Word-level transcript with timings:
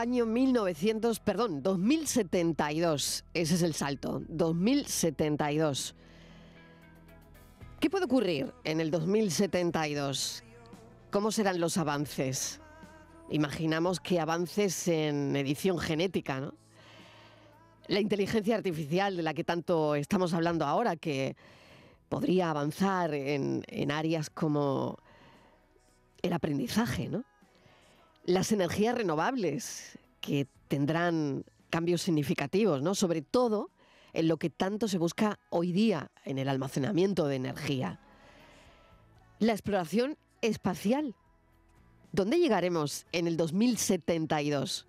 año 0.00 0.24
1900, 0.24 1.20
perdón, 1.20 1.62
2072. 1.62 3.24
Ese 3.34 3.54
es 3.54 3.62
el 3.62 3.74
salto, 3.74 4.22
2072. 4.28 5.94
¿Qué 7.78 7.90
puede 7.90 8.06
ocurrir 8.06 8.54
en 8.64 8.80
el 8.80 8.90
2072? 8.90 10.42
¿Cómo 11.10 11.30
serán 11.30 11.60
los 11.60 11.76
avances? 11.76 12.60
Imaginamos 13.28 14.00
que 14.00 14.18
avances 14.20 14.88
en 14.88 15.36
edición 15.36 15.78
genética, 15.78 16.40
¿no? 16.40 16.54
La 17.86 18.00
inteligencia 18.00 18.56
artificial 18.56 19.16
de 19.18 19.22
la 19.22 19.34
que 19.34 19.44
tanto 19.44 19.96
estamos 19.96 20.32
hablando 20.32 20.64
ahora, 20.64 20.96
que 20.96 21.36
podría 22.08 22.48
avanzar 22.48 23.12
en, 23.12 23.64
en 23.66 23.90
áreas 23.90 24.30
como 24.30 24.98
el 26.22 26.32
aprendizaje, 26.32 27.08
¿no? 27.10 27.24
Las 28.24 28.52
energías 28.52 28.94
renovables, 28.94 29.98
que 30.20 30.46
tendrán 30.68 31.44
cambios 31.70 32.02
significativos, 32.02 32.82
¿no? 32.82 32.94
Sobre 32.94 33.22
todo 33.22 33.70
en 34.12 34.28
lo 34.28 34.38
que 34.38 34.50
tanto 34.50 34.88
se 34.88 34.98
busca 34.98 35.38
hoy 35.50 35.72
día 35.72 36.10
en 36.24 36.38
el 36.38 36.48
almacenamiento 36.48 37.26
de 37.26 37.36
energía. 37.36 38.00
La 39.38 39.52
exploración 39.52 40.18
espacial. 40.42 41.14
¿Dónde 42.12 42.38
llegaremos 42.38 43.06
en 43.12 43.28
el 43.28 43.36
2072? 43.36 44.88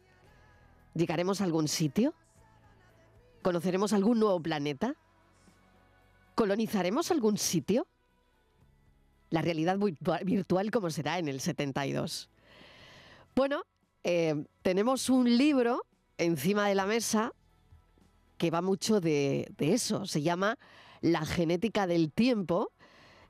¿Llegaremos 0.96 1.40
a 1.40 1.44
algún 1.44 1.68
sitio? 1.68 2.16
¿Conoceremos 3.44 3.94
algún 3.94 4.20
nuevo 4.20 4.42
planeta? 4.42 4.96
¿Colonizaremos 6.36 7.12
algún 7.12 7.38
sitio? 7.38 7.88
La 9.30 9.42
realidad 9.42 9.78
virtual, 10.26 10.72
¿cómo 10.72 10.90
será 10.90 11.20
en 11.20 11.28
el 11.28 11.40
72? 11.40 12.31
Bueno, 13.36 13.64
eh, 14.04 14.44
tenemos 14.62 15.10
un 15.10 15.38
libro 15.38 15.86
encima 16.18 16.68
de 16.68 16.76
la 16.76 16.86
mesa 16.86 17.34
que 18.38 18.52
va 18.52 18.62
mucho 18.62 19.00
de, 19.00 19.54
eso. 19.60 20.06
Se 20.06 20.22
llama 20.22 20.58
La 21.00 21.26
genética 21.26 21.88
del 21.88 22.12
tiempo 22.12 22.72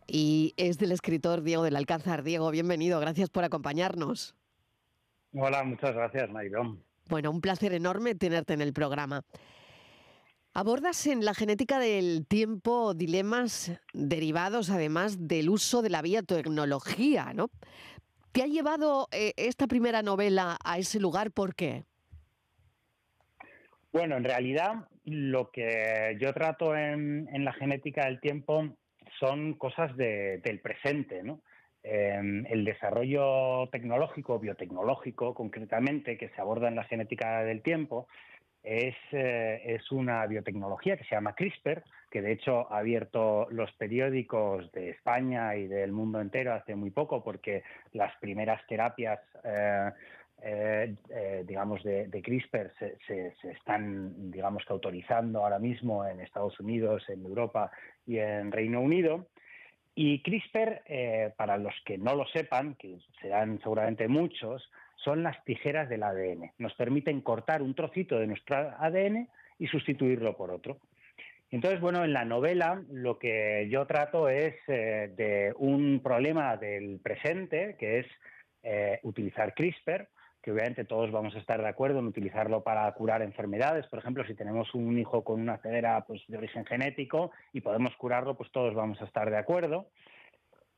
y 0.08 0.54
es 0.58 0.80
del 0.80 0.92
escritor 0.92 1.44
Diego 1.44 1.64
del 1.64 1.76
Alcázar. 1.76 2.24
Diego, 2.24 2.50
bienvenido. 2.50 3.00
Gracias 3.00 3.30
por 3.30 3.44
acompañarnos. 3.44 4.36
Hola, 5.34 5.64
muchas 5.64 5.94
gracias, 5.94 6.30
Maidón. 6.32 6.84
Bueno, 7.08 7.30
un 7.30 7.42
placer 7.42 7.74
enorme 7.74 8.16
tenerte 8.16 8.54
en 8.54 8.62
el 8.62 8.74
programa. 8.74 9.24
Abordas 10.54 11.08
en 11.08 11.24
la 11.24 11.34
genética 11.34 11.80
del 11.80 12.26
tiempo 12.28 12.94
dilemas 12.94 13.72
derivados 13.94 14.70
además 14.70 15.28
del 15.28 15.50
uso 15.50 15.82
de 15.82 15.90
la 15.90 16.02
biotecnología, 16.02 17.34
¿no? 17.34 17.50
¿Te 18.32 18.44
ha 18.44 18.48
llevado 18.48 19.08
eh, 19.12 19.34
esta 19.36 19.68
primera 19.68 20.02
novela 20.02 20.58
a 20.64 20.78
ese 20.78 21.00
lugar? 21.02 21.32
¿Por 21.32 21.54
qué? 21.54 21.84
Bueno, 23.92 24.16
en 24.16 24.24
realidad 24.24 24.88
lo 25.04 25.52
que 25.52 26.18
yo 26.20 26.34
trato 26.34 26.76
en, 26.76 27.28
la 27.44 27.52
genética 27.52 28.06
del 28.06 28.22
tiempo 28.22 28.78
son 29.20 29.56
cosas 29.56 29.96
del 29.98 30.60
presente, 30.62 31.24
¿no? 31.24 31.42
Em, 31.84 32.46
el 32.46 32.64
desarrollo 32.64 33.68
tecnológico, 33.72 34.40
biotecnológico 34.40 35.34
concretamente, 35.34 36.18
que 36.18 36.30
se 36.30 36.40
aborda 36.40 36.70
en 36.70 36.76
la 36.76 36.84
genética 36.86 37.44
del 37.44 37.62
tiempo, 37.62 38.08
es, 38.64 38.96
eh, 39.12 39.62
es, 39.66 39.92
una 39.92 40.26
biotecnología 40.28 40.96
que 40.96 41.04
se 41.06 41.16
llama 41.16 41.34
CRISPR, 41.34 41.84
que 42.12 42.22
de 42.22 42.34
hecho 42.34 42.72
ha 42.72 42.80
abierto 42.80 43.48
los 43.50 43.72
periódicos 43.74 44.72
de 44.72 44.92
España 44.92 45.56
y 45.56 45.68
del 45.68 45.92
mundo 45.92 46.22
entero 46.22 46.54
hace 46.54 46.76
muy 46.76 46.92
poco, 46.92 47.24
porque 47.24 47.64
las 47.94 48.16
primeras 48.20 48.66
terapias, 48.68 49.20
eh, 49.44 49.92
eh, 50.44 51.44
digamos, 51.48 51.84
de, 51.84 52.10
CRISPR 52.24 52.72
se, 53.08 53.34
están, 53.44 54.32
digamos, 54.32 54.64
que 54.66 54.74
autorizando 54.74 55.44
ahora 55.44 55.60
mismo 55.60 56.06
en 56.06 56.20
Estados 56.20 56.60
Unidos, 56.60 57.04
en 57.10 57.26
Europa 57.26 57.72
y 58.06 58.18
en 58.18 58.52
Reino 58.52 58.82
Unido. 58.82 59.28
Y 59.94 60.22
CRISPR, 60.22 61.34
para 61.36 61.58
los 61.58 61.74
que 61.86 61.98
no 61.98 62.16
lo 62.16 62.26
sepan, 62.28 62.76
que 62.76 62.98
serán 63.22 63.60
seguramente 63.60 64.08
muchos, 64.08 64.70
son 65.04 65.24
las 65.24 65.44
tijeras 65.46 65.90
del 65.90 66.04
ADN. 66.04 66.52
Nos 66.58 66.74
permiten 66.76 67.22
cortar 67.22 67.62
un 67.62 67.74
trocito 67.74 68.20
de 68.20 68.28
nuestro 68.28 68.56
ADN 68.80 69.28
y 69.60 69.68
sustituirlo 69.68 70.36
por 70.36 70.52
otro. 70.52 70.80
Entonces, 71.52 71.82
bueno, 71.82 72.06
en 72.06 72.14
la 72.14 72.24
novela 72.24 72.82
lo 72.90 73.20
que 73.20 73.68
yo 73.70 73.86
trato 73.86 74.30
es 74.30 74.56
eh, 74.68 75.12
de 75.16 75.54
un 75.58 76.00
problema 76.02 76.56
del 76.56 77.00
presente, 77.04 77.76
que 77.78 78.00
es 78.00 78.06
eh, 78.64 79.00
utilizar 79.04 79.54
CRISPR, 79.54 80.08
que 80.42 80.52
obviamente 80.52 80.86
todos 80.86 81.12
vamos 81.12 81.36
a 81.36 81.40
estar 81.40 81.62
de 81.62 81.68
acuerdo 81.68 82.00
en 82.00 82.08
utilizarlo 82.08 82.64
para 82.64 82.92
curar 82.94 83.22
enfermedades. 83.22 83.86
Por 83.88 84.00
ejemplo, 84.00 84.26
si 84.26 84.34
tenemos 84.34 84.74
un 84.74 84.98
hijo 84.98 85.24
con 85.24 85.42
una 85.42 85.58
cedera 85.58 86.04
pues, 86.06 86.22
de 86.28 86.38
origen 86.38 86.66
genético 86.66 87.32
y 87.54 87.62
podemos 87.62 87.96
curarlo, 87.98 88.36
pues 88.36 88.50
todos 88.52 88.74
vamos 88.74 89.02
a 89.02 89.06
estar 89.06 89.30
de 89.30 89.38
acuerdo. 89.38 89.88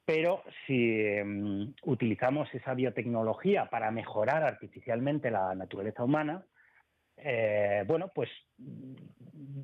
Pero 0.06 0.44
si 0.68 1.00
em, 1.00 1.74
utilizamos 1.84 2.54
esa 2.54 2.74
biotecnología 2.74 3.70
para 3.70 3.92
mejorar 3.92 4.44
artificialmente 4.44 5.32
la 5.32 5.56
naturaleza 5.56 6.04
humana, 6.04 6.44
eh, 7.18 7.84
bueno, 7.88 8.12
pues 8.14 8.30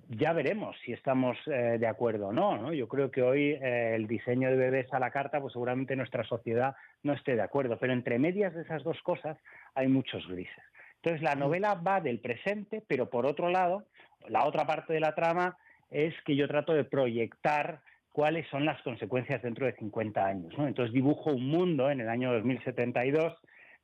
ya 0.08 0.34
veremos 0.34 0.76
si 0.86 0.94
estamos 0.94 1.38
eh, 1.48 1.78
de 1.80 1.88
acuerdo 1.88 2.28
o 2.28 2.34
no, 2.34 2.74
Yo 2.74 2.88
creo 2.88 3.12
que 3.12 3.22
hoy 3.22 3.52
eh, 3.52 3.96
el 3.96 4.08
diseño 4.08 4.50
de 4.50 4.56
bebés 4.56 4.94
a 4.94 5.00
la 5.00 5.12
carta, 5.12 5.42
pues 5.42 5.54
seguramente 5.54 5.96
nuestra 5.96 6.24
sociedad 6.24 6.76
no 7.04 7.14
esté 7.14 7.36
de 7.36 7.42
acuerdo, 7.42 7.78
pero 7.78 7.94
entre 7.94 8.20
medias 8.20 8.54
de 8.54 8.62
esas 8.62 8.84
dos 8.84 9.02
cosas 9.02 9.38
hay 9.76 9.88
muchos 9.88 10.28
grises. 10.28 10.64
Entonces 10.98 11.22
la 11.22 11.36
novela 11.36 11.76
va 11.76 12.02
del 12.02 12.20
presente, 12.20 12.84
pero 12.88 13.10
por 13.10 13.26
otro 13.26 13.50
lado, 13.50 13.86
la 14.28 14.46
otra 14.46 14.66
parte 14.66 14.94
de 14.94 15.00
la 15.00 15.16
trama 15.16 15.58
es 15.90 16.14
que 16.26 16.36
yo 16.36 16.48
trato 16.48 16.74
de 16.74 16.84
proyectar 16.84 17.82
cuáles 18.12 18.48
son 18.50 18.66
las 18.66 18.82
consecuencias 18.82 19.42
dentro 19.42 19.66
de 19.66 19.74
50 19.74 20.26
años. 20.26 20.54
Entonces 20.58 20.94
dibujo 20.94 21.32
un 21.32 21.48
mundo 21.48 21.90
en 21.90 22.02
el 22.02 22.10
año 22.10 22.34
2072 22.34 23.34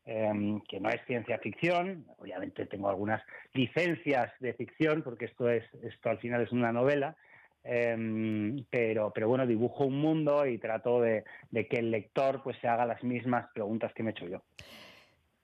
em, 0.05 0.61
que 0.61 0.79
no 0.79 0.89
es 0.89 1.01
ciencia 1.05 1.39
ficción, 1.39 2.05
obviamente 2.17 2.65
tengo 2.65 2.89
algunas 2.89 3.21
licencias 3.53 4.31
de 4.39 4.53
ficción 4.53 5.01
porque 5.01 5.25
esto 5.25 5.49
es 5.49 5.63
esto 5.83 6.09
al 6.09 6.19
final 6.19 6.41
es 6.41 6.51
una 6.51 6.71
novela, 6.71 7.15
em, 7.63 8.63
pero 8.69 9.11
pero 9.13 9.27
bueno 9.27 9.47
dibujo 9.47 9.85
un 9.85 9.99
mundo 9.99 10.45
y 10.45 10.57
trato 10.57 11.01
de, 11.01 11.23
de 11.49 11.67
que 11.67 11.77
el 11.77 11.91
lector 11.91 12.43
pues 12.43 12.57
se 12.59 12.67
haga 12.67 12.85
las 12.85 13.03
mismas 13.03 13.47
preguntas 13.53 13.93
que 13.93 14.03
me 14.03 14.11
he 14.11 14.13
hecho 14.13 14.27
yo 14.27 14.41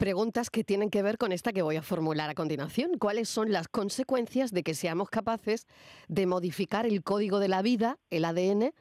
preguntas 0.01 0.49
que 0.49 0.63
tienen 0.63 0.89
que 0.89 1.03
ver 1.03 1.19
con 1.19 1.31
esta 1.31 1.53
que 1.53 1.61
voy 1.61 1.75
a 1.75 1.83
formular 1.83 2.27
a 2.27 2.33
continuación. 2.33 2.97
¿Cuáles 2.97 3.29
son 3.29 3.51
las 3.51 3.67
consecuencias 3.67 4.51
de 4.51 4.63
que 4.63 4.73
seamos 4.73 5.11
capaces 5.11 5.67
de 6.07 6.25
modificar 6.25 6.87
el 6.87 7.03
código 7.03 7.37
de 7.37 7.47
la 7.47 7.61
vida, 7.61 7.99
el 8.09 8.25
ADN, 8.25 8.73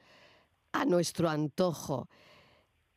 a 0.73 0.87
nuestro 0.87 1.29
antojo? 1.29 2.09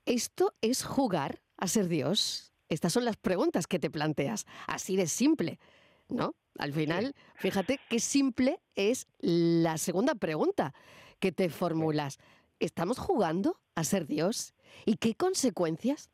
¿Esto 0.05 0.53
es 0.61 0.85
jugar 0.85 1.41
a 1.57 1.67
ser 1.67 1.89
Dios? 1.89 2.53
Estas 2.69 2.93
son 2.93 3.03
las 3.03 3.17
preguntas 3.17 3.67
que 3.67 3.77
te 3.77 3.89
planteas. 3.89 4.45
Así 4.67 4.95
de 4.95 5.07
simple, 5.07 5.59
¿no? 6.07 6.33
Al 6.57 6.71
final, 6.71 7.15
fíjate 7.35 7.77
qué 7.89 7.99
simple 7.99 8.61
es 8.75 9.05
la 9.19 9.77
segunda 9.77 10.15
pregunta 10.15 10.73
que 11.19 11.33
te 11.33 11.49
formulas. 11.49 12.19
¿Estamos 12.61 12.99
jugando 12.99 13.59
a 13.75 13.83
ser 13.83 14.07
Dios? 14.07 14.53
¿Y 14.85 14.95
qué 14.95 15.13
consecuencias 15.13 16.09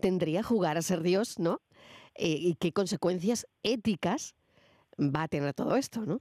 tendría 0.00 0.42
jugar 0.42 0.76
a 0.76 0.82
ser 0.82 1.02
Dios, 1.02 1.38
¿no? 1.38 1.60
Eh, 2.14 2.36
¿Y 2.38 2.54
qué 2.56 2.72
consecuencias 2.72 3.46
éticas 3.62 4.34
va 4.98 5.22
a 5.24 5.28
tener 5.28 5.54
todo 5.54 5.76
esto, 5.76 6.00
no? 6.02 6.20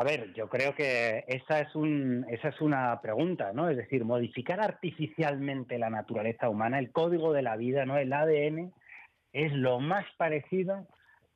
A 0.00 0.04
ver, 0.04 0.32
yo 0.32 0.48
creo 0.48 0.74
que 0.74 1.24
esa 1.28 1.60
es, 1.60 1.74
una 1.74 3.00
pregunta, 3.02 3.52
¿no? 3.52 3.68
Es 3.68 3.76
decir, 3.76 4.02
modificar 4.06 4.58
artificialmente 4.58 5.78
la 5.78 5.90
naturaleza 5.90 6.48
humana, 6.48 6.78
el 6.78 6.90
código 6.90 7.34
de 7.34 7.42
la 7.42 7.56
vida, 7.56 7.84
¿no? 7.84 7.98
El 7.98 8.10
ADN 8.10 8.72
es 9.34 9.52
lo 9.52 9.78
más 9.78 10.06
parecido 10.16 10.86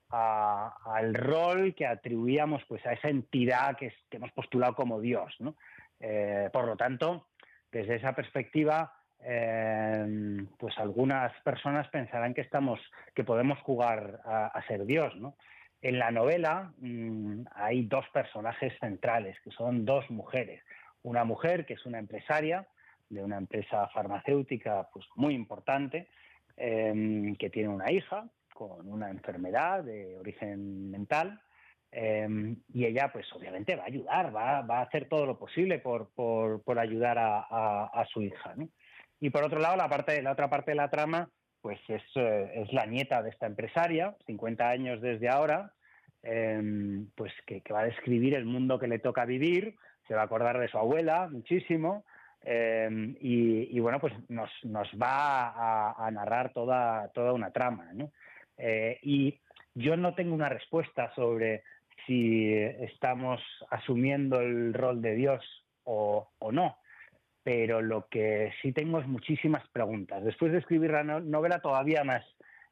al 0.08 1.12
rol 1.12 1.74
que 1.74 1.86
atribuíamos 1.86 2.62
pues, 2.66 2.86
a 2.86 2.94
esa 2.94 3.08
entidad 3.08 3.76
que, 3.76 3.92
hemos 4.12 4.32
postulado 4.32 4.74
como 4.74 4.98
Dios, 4.98 5.34
¿no? 5.40 5.56
Eh, 6.00 6.48
por 6.50 6.66
lo 6.66 6.76
tanto, 6.76 7.28
desde 7.70 7.96
esa 7.96 8.14
perspectiva, 8.14 8.94
eh, 9.26 10.46
pues 10.58 10.76
algunas 10.78 11.32
personas 11.42 11.88
pensarán 11.88 12.34
que 12.34 12.42
estamos, 12.42 12.78
que 13.14 13.24
podemos 13.24 13.58
jugar 13.60 14.20
a, 14.24 14.62
ser 14.68 14.84
Dios. 14.84 15.14
En 15.80 15.98
la 15.98 16.10
novela 16.10 16.72
mm, 16.78 17.44
hay 17.54 17.86
dos 17.86 18.04
personajes 18.12 18.74
centrales, 18.80 19.38
que 19.42 19.50
son 19.50 19.86
dos 19.86 20.10
mujeres. 20.10 20.62
Una 21.02 21.24
mujer 21.24 21.64
que 21.64 21.74
es 21.74 21.86
una 21.86 21.98
empresaria 21.98 22.66
de 23.08 23.22
una 23.22 23.38
empresa 23.38 23.88
farmacéutica 23.88 24.88
pues 24.92 25.06
muy 25.16 25.34
importante, 25.34 26.08
em, 26.56 27.34
que 27.36 27.50
tiene 27.50 27.68
una 27.68 27.90
hija 27.90 28.28
con 28.52 28.88
una 28.88 29.10
enfermedad 29.10 29.84
de 29.84 30.18
origen 30.18 30.90
mental, 30.90 31.40
em, 31.90 32.56
y 32.72 32.84
ella, 32.84 33.10
pues 33.12 33.26
obviamente 33.32 33.74
va 33.76 33.84
a 33.84 33.86
ayudar, 33.86 34.34
va, 34.34 34.58
a 34.58 34.82
hacer 34.82 35.08
todo 35.08 35.26
lo 35.26 35.38
posible 35.38 35.78
por, 35.78 36.78
ayudar 36.78 37.16
a, 37.18 38.06
su 38.12 38.22
hija. 38.22 38.54
Y 39.20 39.30
por 39.30 39.44
otro 39.44 39.60
lado, 39.60 39.76
la, 39.76 39.88
parte, 39.88 40.22
la 40.22 40.32
otra 40.32 40.48
parte 40.48 40.72
de 40.72 40.76
la 40.76 40.90
trama 40.90 41.28
pues 41.60 41.80
es, 41.88 42.02
es 42.14 42.72
la 42.74 42.84
nieta 42.84 43.22
de 43.22 43.30
esta 43.30 43.46
empresaria, 43.46 44.14
50 44.26 44.68
años 44.68 45.00
desde 45.00 45.30
ahora, 45.30 45.72
em, 46.22 47.08
pues 47.14 47.32
que, 47.46 47.62
va 47.72 47.80
a 47.80 47.86
describir 47.86 48.34
el 48.34 48.44
mundo 48.44 48.78
que 48.78 48.86
le 48.86 48.98
toca 48.98 49.24
vivir, 49.24 49.74
se 50.06 50.14
va 50.14 50.20
a 50.20 50.24
acordar 50.24 50.58
de 50.58 50.68
su 50.68 50.76
abuela 50.76 51.26
muchísimo, 51.30 52.04
em, 52.42 53.16
y, 53.18 53.80
bueno, 53.80 53.98
pues 53.98 54.12
nos, 54.28 54.50
nos 54.64 54.88
va 55.00 55.96
a, 56.06 56.10
narrar 56.10 56.52
toda, 56.52 57.08
toda 57.14 57.32
una 57.32 57.50
trama. 57.50 57.90
¿no? 57.94 58.10
y 59.02 59.40
yo 59.74 59.96
no 59.96 60.14
tengo 60.14 60.34
una 60.34 60.48
respuesta 60.48 61.12
sobre 61.14 61.64
si 62.06 62.52
estamos 62.52 63.40
asumiendo 63.70 64.40
el 64.40 64.74
rol 64.74 65.00
de 65.00 65.14
Dios 65.14 65.44
o, 65.84 66.28
no, 66.52 66.76
pero 67.44 67.82
lo 67.82 68.08
que 68.08 68.52
sí 68.62 68.72
tengo 68.72 68.98
es 68.98 69.06
muchísimas 69.06 69.62
preguntas. 69.68 70.24
Después 70.24 70.50
de 70.50 70.58
escribir 70.58 70.90
la 70.90 71.04
novela 71.04 71.60
todavía 71.60 72.02
más. 72.02 72.24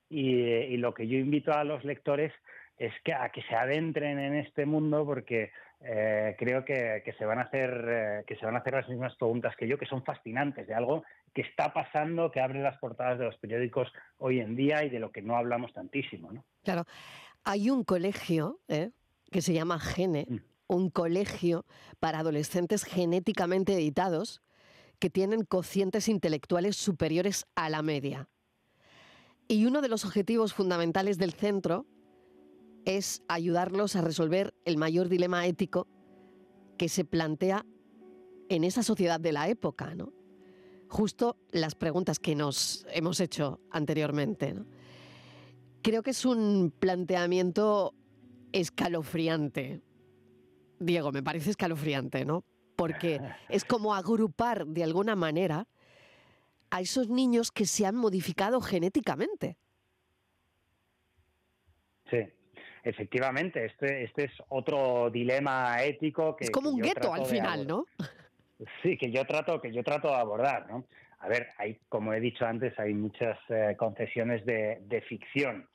Y, 0.09 0.77
lo 0.79 0.93
que 0.93 1.07
yo 1.07 1.17
invito 1.17 1.53
a 1.53 1.65
los 1.65 1.85
lectores 1.85 2.33
es 2.77 2.93
que 3.05 3.15
a 3.15 3.29
que 3.31 3.43
se 3.43 3.55
adentren 3.55 4.19
en 4.19 4.35
este 4.35 4.67
mundo 4.67 5.07
porque 5.07 5.53
eh, 5.81 6.35
creo 6.39 6.65
que, 6.65 7.03
se 7.17 7.25
van 7.25 7.39
a 7.39 7.43
hacer 7.43 7.85
eh, 7.89 8.25
que 8.27 8.37
se 8.37 8.45
van 8.45 8.57
a 8.57 8.59
hacer 8.59 8.75
las 8.75 8.89
mismas 8.89 9.15
preguntas 9.17 9.55
que 9.57 9.69
yo 9.69 9.79
que 9.79 9.87
son 9.87 10.05
fascinantes 10.05 10.67
de 10.67 10.75
algo 10.75 11.05
que 11.35 11.43
está 11.43 11.73
pasando 11.73 12.31
que 12.31 12.41
abre 12.41 12.61
las 12.61 12.79
portadas 12.79 13.19
de 13.19 13.27
los 13.27 13.37
periódicos 13.39 13.93
hoy 14.19 14.41
en 14.41 14.57
día 14.57 14.85
y 14.85 14.91
de 14.91 14.99
lo 14.99 15.13
que 15.13 15.23
no 15.23 15.37
hablamos 15.37 15.73
tantísimo 15.73 16.33
¿no? 16.33 16.45
claro 16.63 16.85
hay 17.45 17.71
un 17.71 17.85
colegio 17.85 18.61
¿eh? 18.69 18.91
que 19.31 19.43
se 19.43 19.53
llama 19.53 19.79
Gene, 19.79 20.27
mm. 20.29 20.37
un 20.69 20.91
colegio 20.91 21.65
para 22.01 22.21
adolescentes 22.21 22.85
genéticamente 22.85 23.75
editados 23.75 24.43
que 25.03 25.11
tienen 25.11 25.45
cocientes 25.45 26.07
intelectuales 26.07 26.77
superiores 26.77 27.45
a 27.57 27.69
la 27.69 27.83
media. 27.83 28.29
Y 29.49 29.67
uno 29.67 29.81
de 29.81 29.89
los 29.89 30.05
objetivos 30.05 30.55
fundamentales 30.55 31.19
del 31.19 31.33
centro 31.33 31.87
es 32.85 33.25
ayudarlos 33.27 33.97
a 33.97 34.01
resolver 34.01 34.55
el 34.65 34.77
mayor 34.77 35.09
dilema 35.09 35.45
ético 35.45 35.89
que 36.79 36.89
se 36.89 37.05
plantea 37.05 37.67
en 38.49 38.63
esa 38.63 38.85
sociedad 38.85 39.19
de 39.19 39.33
la 39.33 39.49
época, 39.49 39.97
¿no? 39.97 40.13
Justo 40.87 41.37
las 41.51 41.75
preguntas 41.75 42.21
que 42.21 42.37
nos 42.37 42.87
hemos 42.93 43.19
hecho 43.19 43.59
anteriormente. 43.73 44.55
Creo 45.83 46.05
que 46.05 46.11
es 46.11 46.25
un 46.25 46.73
planteamiento 46.79 47.93
escalofriante. 48.53 49.83
Diego, 50.79 51.11
me 51.11 51.25
parece 51.25 51.51
escalofriante, 51.51 52.25
¿no? 52.25 52.45
Porque 52.77 53.21
es 53.49 53.65
como 53.65 53.95
agrupar 53.95 54.67
de 54.67 54.85
alguna 54.85 55.15
manera 55.17 55.67
a 56.71 56.81
esos 56.81 57.09
niños 57.09 57.53
que 57.53 57.67
se 57.67 57.87
han 57.87 57.97
modificado 57.97 58.61
genéticamente. 58.61 59.57
Sí, 62.11 62.27
efectivamente, 62.83 63.67
este, 63.67 64.05
este 64.05 64.25
es 64.25 64.33
otro 64.49 65.11
dilema 65.11 65.83
ético 65.83 66.35
que... 66.37 66.45
Es 66.45 66.51
como 66.51 66.71
un 66.71 66.81
gueto 66.81 67.13
al 67.13 67.27
final, 67.27 67.67
¿no? 67.67 67.87
Sí, 68.83 68.97
que 68.97 69.11
yo 69.11 69.25
trato, 69.27 69.61
que 69.61 69.73
yo 69.73 69.83
trato 69.83 70.09
de 70.09 70.15
abordar, 70.15 70.69
¿no? 70.71 70.87
A 71.19 71.29
ver, 71.29 71.49
hay, 71.59 71.79
como 71.89 72.13
he 72.13 72.21
dicho 72.21 72.45
antes, 72.45 72.77
hay 72.79 72.95
muchas 72.95 73.39
eh, 73.49 73.77
concesiones 73.79 74.45
de, 74.45 75.05
ficción. 75.09 75.69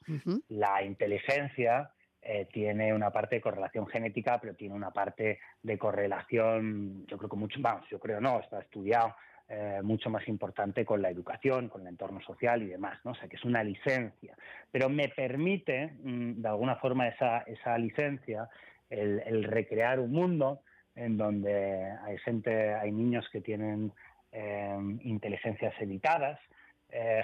La 0.50 0.84
inteligencia 0.84 1.90
eh, 2.30 2.46
tiene 2.52 2.94
una 2.94 3.10
parte 3.10 3.36
de 3.36 3.42
correlación 3.42 3.88
genética, 3.88 4.38
pero 4.38 4.54
tiene 4.54 4.76
una 4.76 4.92
parte 4.92 5.40
de 5.64 5.78
correlación, 5.78 7.06
yo 7.08 7.18
creo 7.18 7.30
que 7.30 7.38
mucho, 7.38 7.58
vamos, 7.62 7.88
yo 7.90 8.02
creo 8.02 8.20
no, 8.20 8.42
está 8.42 8.60
estudiado, 8.60 9.16
eh, 9.48 9.80
mucho 9.82 10.10
más 10.10 10.28
importante 10.28 10.84
con 10.84 11.02
la 11.02 11.10
educación, 11.10 11.70
con 11.70 11.84
el 11.84 11.88
entorno 11.88 12.20
social 12.20 12.62
y 12.64 12.68
demás, 12.68 13.00
¿no? 13.06 13.12
O 13.12 13.16
sea, 13.16 13.30
que 13.30 13.38
es 13.38 13.46
una 13.46 13.64
licencia. 13.64 14.36
Pero 14.70 14.90
me 14.90 15.08
permite, 15.08 15.94
mm, 16.04 16.42
de 16.42 16.48
alguna 16.50 16.76
forma, 16.76 17.08
esa, 17.08 17.44
esa 17.44 17.78
licencia, 17.78 18.50
el, 18.90 19.46
recrear 19.46 20.02
un 20.02 20.12
mundo 20.12 20.64
en 20.96 21.16
donde 21.16 21.94
hay 22.04 22.18
gente, 22.18 22.74
hay 22.74 22.92
niños 22.92 23.26
que 23.32 23.40
tienen 23.40 23.94
eh, 24.34 24.78
inteligencias 25.04 25.74
editadas 25.80 26.42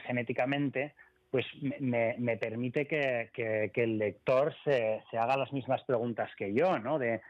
genéticamente, 0.05 0.94
pues 1.33 1.47
me, 1.80 2.38
permite 2.38 2.85
que, 2.85 3.71
el 3.74 3.97
lector 3.97 4.53
se, 4.63 5.01
haga 5.13 5.35
las 5.35 5.51
mismas 5.51 5.83
preguntas 5.83 6.30
que 6.38 6.53
yo, 6.53 6.77
¿no? 6.77 7.00
De, 7.00 7.21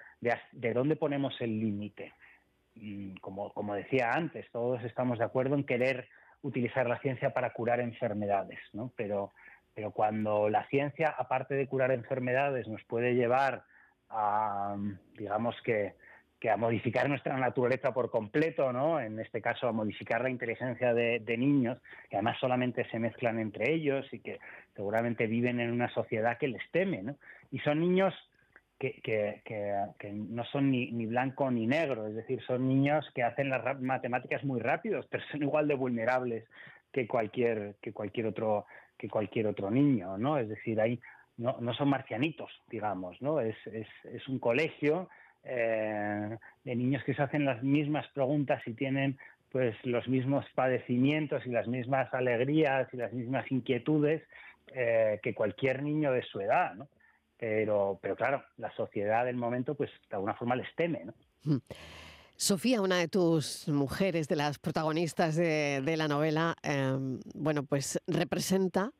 dónde 0.51 0.97
ponemos 0.97 1.39
el 1.39 1.57
límite. 1.57 2.11
Mm, 2.75 3.13
como, 3.21 3.53
como 3.53 3.75
decía 3.75 4.11
antes, 4.11 4.45
todos 4.51 4.83
estamos 4.83 5.19
de 5.19 5.23
acuerdo 5.23 5.55
en 5.55 5.63
querer 5.63 6.09
utilizar 6.41 6.85
la 6.89 6.99
ciencia 6.99 7.33
para 7.33 7.53
curar 7.53 7.79
enfermedades, 7.79 8.59
¿no? 8.73 8.91
Pero, 8.97 9.31
pero 9.73 9.91
cuando 9.91 10.49
la 10.49 10.67
ciencia, 10.67 11.15
aparte 11.17 11.55
de 11.55 11.67
curar 11.67 11.93
enfermedades, 11.93 12.67
nos 12.67 12.83
puede 12.83 13.15
llevar 13.15 13.63
a, 14.09 14.75
digamos 15.17 15.55
que, 15.63 15.93
que 16.43 16.49
a 16.49 16.57
modificar 16.57 17.07
nuestra 17.07 17.37
naturaleza 17.37 17.93
por 17.93 18.11
completo, 18.11 18.73
¿no? 18.73 18.99
En 18.99 19.17
este 19.17 19.41
caso, 19.41 19.65
a 19.65 19.71
modificar 19.71 20.21
la 20.21 20.29
inteligencia 20.29 20.93
de, 20.93 21.37
niños, 21.37 21.77
que 22.09 22.17
además 22.17 22.37
solamente 22.37 22.85
se 22.91 22.99
mezclan 22.99 23.39
entre 23.39 23.73
ellos 23.73 24.05
y 24.11 24.19
que 24.19 24.41
seguramente 24.75 25.25
viven 25.25 25.61
en 25.61 25.71
una 25.71 25.87
sociedad 25.93 26.37
que 26.37 26.49
les 26.49 26.61
teme, 26.71 27.01
¿no? 27.01 27.15
Y 27.49 27.59
son 27.59 27.79
niños 27.79 28.13
que, 28.77 28.91
no 30.11 30.43
son 30.43 30.69
ni, 30.69 31.05
blanco 31.05 31.49
ni 31.49 31.65
negro, 31.65 32.07
es 32.07 32.15
decir, 32.15 32.43
son 32.45 32.67
niños 32.67 33.09
que 33.15 33.23
hacen 33.23 33.49
las 33.49 33.79
matemáticas 33.79 34.43
muy 34.43 34.59
rápidos, 34.59 35.07
pero 35.09 35.23
son 35.31 35.43
igual 35.43 35.69
de 35.69 35.75
vulnerables 35.75 36.43
que 36.91 37.07
cualquier, 37.07 37.75
que 37.81 37.93
cualquier 37.93 38.25
otro, 38.25 38.65
que 38.97 39.07
cualquier 39.07 39.47
otro 39.47 39.71
niño, 39.71 40.17
¿no? 40.17 40.37
Es 40.37 40.49
decir, 40.49 40.77
no, 41.37 41.73
son 41.73 41.87
marcianitos, 41.87 42.51
digamos, 42.69 43.21
¿no? 43.21 43.39
Es 43.39 43.55
un 44.27 44.39
colegio 44.39 45.07
eh, 45.43 46.37
de 46.63 46.75
niños 46.75 47.03
que 47.03 47.13
se 47.13 47.21
hacen 47.21 47.45
las 47.45 47.61
mismas 47.63 48.07
preguntas 48.13 48.61
y 48.65 48.73
tienen 48.73 49.17
pues 49.51 49.75
los 49.83 50.07
mismos 50.07 50.45
padecimientos 50.55 51.45
y 51.45 51.49
las 51.49 51.67
mismas 51.67 52.11
alegrías 52.13 52.87
y 52.91 52.97
las 52.97 53.13
mismas 53.13 53.51
inquietudes 53.51 54.23
eh, 54.73 55.19
que 55.21 55.35
cualquier 55.35 55.83
niño 55.83 56.11
de 56.11 56.23
su 56.23 56.39
edad, 56.39 56.73
¿no? 56.73 56.87
Pero, 57.37 57.99
pero 58.01 58.15
claro, 58.15 58.43
la 58.57 58.73
sociedad 58.75 59.25
del 59.25 59.35
momento, 59.35 59.75
pues 59.75 59.91
de 60.09 60.15
alguna 60.15 60.33
forma 60.33 60.55
les 60.55 60.73
teme. 60.75 61.05
Hmm. 61.43 61.57
Sofía, 62.35 62.81
una 62.81 62.97
de 62.97 63.07
tus 63.07 63.67
mujeres, 63.67 64.27
de 64.27 64.35
las 64.35 64.57
protagonistas 64.57 65.35
de, 65.35 65.95
la 65.97 66.07
novela, 66.07 66.55
em, 66.63 67.19
bueno, 67.35 67.63
pues 67.63 68.01
representa 68.07 68.91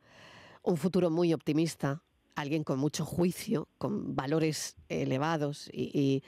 un 0.62 0.78
futuro 0.78 1.10
muy 1.10 1.34
optimista, 1.34 2.04
alguien 2.36 2.64
con 2.64 2.80
mucho 2.80 3.06
juicio, 3.06 3.68
con 3.78 4.16
valores 4.16 4.75
elevados 4.90 5.70
y, 5.72 6.24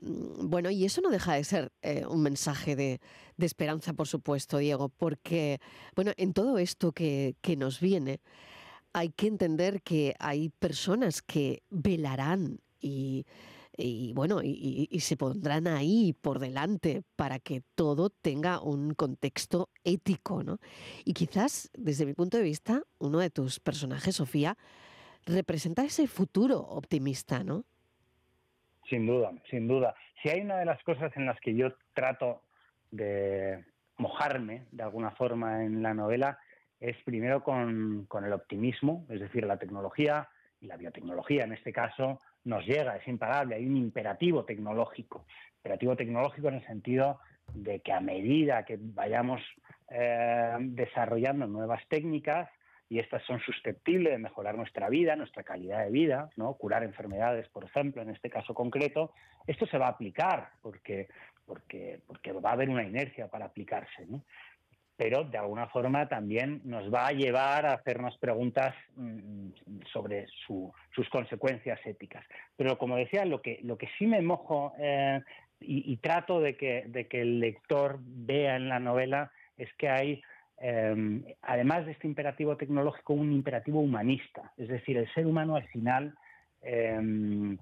mm, 0.00 0.48
bueno, 0.48 0.70
y 0.70 0.84
eso 0.84 1.00
no 1.00 1.10
deja 1.10 1.34
de 1.34 1.44
ser 1.44 1.72
eh, 1.82 2.04
un 2.08 2.22
mensaje 2.22 2.76
de, 2.76 3.00
esperanza, 3.38 3.92
por 3.92 4.08
supuesto, 4.08 4.58
Diego, 4.58 4.88
porque, 4.88 5.60
bueno, 5.94 6.12
en 6.16 6.32
todo 6.32 6.58
esto 6.58 6.92
que, 6.92 7.36
nos 7.58 7.80
viene, 7.80 8.20
hay 8.92 9.10
que 9.10 9.26
entender 9.26 9.82
que 9.82 10.14
hay 10.18 10.50
personas 10.50 11.20
que 11.20 11.62
velarán 11.68 12.60
y, 12.80 13.26
bueno, 14.14 14.40
y, 14.42 14.88
y, 14.88 15.00
se 15.00 15.16
pondrán 15.16 15.66
ahí 15.66 16.12
por 16.12 16.38
delante 16.38 17.02
para 17.16 17.40
que 17.40 17.62
todo 17.74 18.08
tenga 18.08 18.60
un 18.60 18.94
contexto 18.94 19.68
ético, 19.82 20.44
¿no? 20.44 20.60
Y 21.04 21.12
quizás, 21.12 21.70
desde 21.76 22.06
mi 22.06 22.14
punto 22.14 22.36
de 22.36 22.44
vista, 22.44 22.84
uno 22.98 23.18
de 23.18 23.30
tus 23.30 23.58
personajes, 23.58 24.16
Sofía, 24.16 24.56
representa 25.26 25.84
ese 25.84 26.06
futuro 26.06 26.58
optimista, 26.60 27.42
¿no? 27.42 27.64
Sin 28.88 29.06
duda, 29.06 29.32
sin 29.50 29.66
duda. 29.66 29.94
Si 30.22 30.28
hay 30.28 30.40
una 30.40 30.58
de 30.58 30.66
las 30.66 30.82
cosas 30.82 31.12
en 31.16 31.26
las 31.26 31.40
que 31.40 31.54
yo 31.54 31.74
trato 31.94 32.42
de 32.90 33.64
mojarme 33.96 34.66
de 34.70 34.82
alguna 34.82 35.10
forma 35.12 35.64
en 35.64 35.82
la 35.82 35.94
novela, 35.94 36.38
es 36.80 36.96
primero 37.04 37.42
con, 37.42 38.06
el 38.24 38.32
optimismo, 38.32 39.06
es 39.08 39.20
decir, 39.20 39.46
la 39.46 39.58
tecnología 39.58 40.28
y 40.60 40.66
la 40.66 40.76
biotecnología 40.76 41.44
en 41.44 41.52
este 41.52 41.72
caso 41.72 42.20
nos 42.44 42.66
llega, 42.66 42.96
es 42.96 43.08
imparable, 43.08 43.54
hay 43.54 43.66
un 43.66 43.76
imperativo 43.76 44.44
tecnológico, 44.44 45.24
imperativo 45.56 45.96
tecnológico 45.96 46.48
en 46.48 46.54
el 46.56 46.66
sentido 46.66 47.20
de 47.54 47.80
que 47.80 47.92
a 47.92 48.00
medida 48.00 48.64
que 48.64 48.78
vayamos 48.78 49.40
eh, 49.90 50.56
desarrollando 50.60 51.46
nuevas 51.46 51.82
técnicas, 51.88 52.50
y 52.94 53.00
estas 53.00 53.24
son 53.24 53.40
susceptibles 53.40 54.12
de 54.12 54.18
mejorar 54.18 54.54
nuestra 54.54 54.88
vida, 54.88 55.16
nuestra 55.16 55.42
calidad 55.42 55.84
de 55.84 55.90
vida, 55.90 56.30
¿no? 56.36 56.54
curar 56.54 56.84
enfermedades, 56.84 57.48
por 57.48 57.64
ejemplo, 57.64 58.00
en 58.00 58.10
este 58.10 58.30
caso 58.30 58.54
concreto, 58.54 59.10
esto 59.48 59.66
se 59.66 59.78
va 59.78 59.86
a 59.86 59.90
aplicar 59.90 60.50
porque, 60.62 61.08
porque, 61.44 61.98
porque 62.06 62.30
va 62.30 62.50
a 62.50 62.52
haber 62.52 62.70
una 62.70 62.84
inercia 62.84 63.26
para 63.26 63.46
aplicarse. 63.46 64.06
Pero 64.96 65.24
de 65.24 65.36
alguna 65.36 65.66
forma 65.66 66.08
también 66.08 66.60
nos 66.62 66.94
va 66.94 67.08
a 67.08 67.12
llevar 67.12 67.66
a 67.66 67.72
hacernos 67.72 68.16
preguntas 68.18 68.76
mm, 68.94 69.48
sobre 69.92 70.26
sus 70.46 71.08
consecuencias 71.10 71.80
éticas. 71.84 72.24
Pero 72.54 72.78
como 72.78 72.94
decía, 72.94 73.24
lo 73.24 73.42
que, 73.42 73.58
lo 73.64 73.76
que 73.76 73.88
sí 73.98 74.06
me 74.06 74.22
mojo 74.22 74.72
eh, 74.78 75.20
y, 75.58 75.96
trato 75.96 76.38
de 76.38 76.56
que, 76.56 76.84
de 76.86 77.08
que 77.08 77.22
el 77.22 77.40
lector 77.40 77.98
vea 78.00 78.54
en 78.54 78.68
la 78.68 78.78
novela 78.78 79.32
es 79.56 79.72
que 79.74 79.88
hay 79.88 80.22
em, 80.58 81.24
además 81.42 81.86
de 81.86 81.92
este 81.92 82.06
imperativo 82.06 82.56
tecnológico, 82.56 83.14
un 83.14 83.32
imperativo 83.32 83.80
humanista. 83.80 84.52
Es 84.56 84.68
decir, 84.68 84.96
el 84.96 85.12
ser 85.14 85.26
humano 85.26 85.56
al 85.56 85.66
final 85.68 86.14
em, 86.62 87.56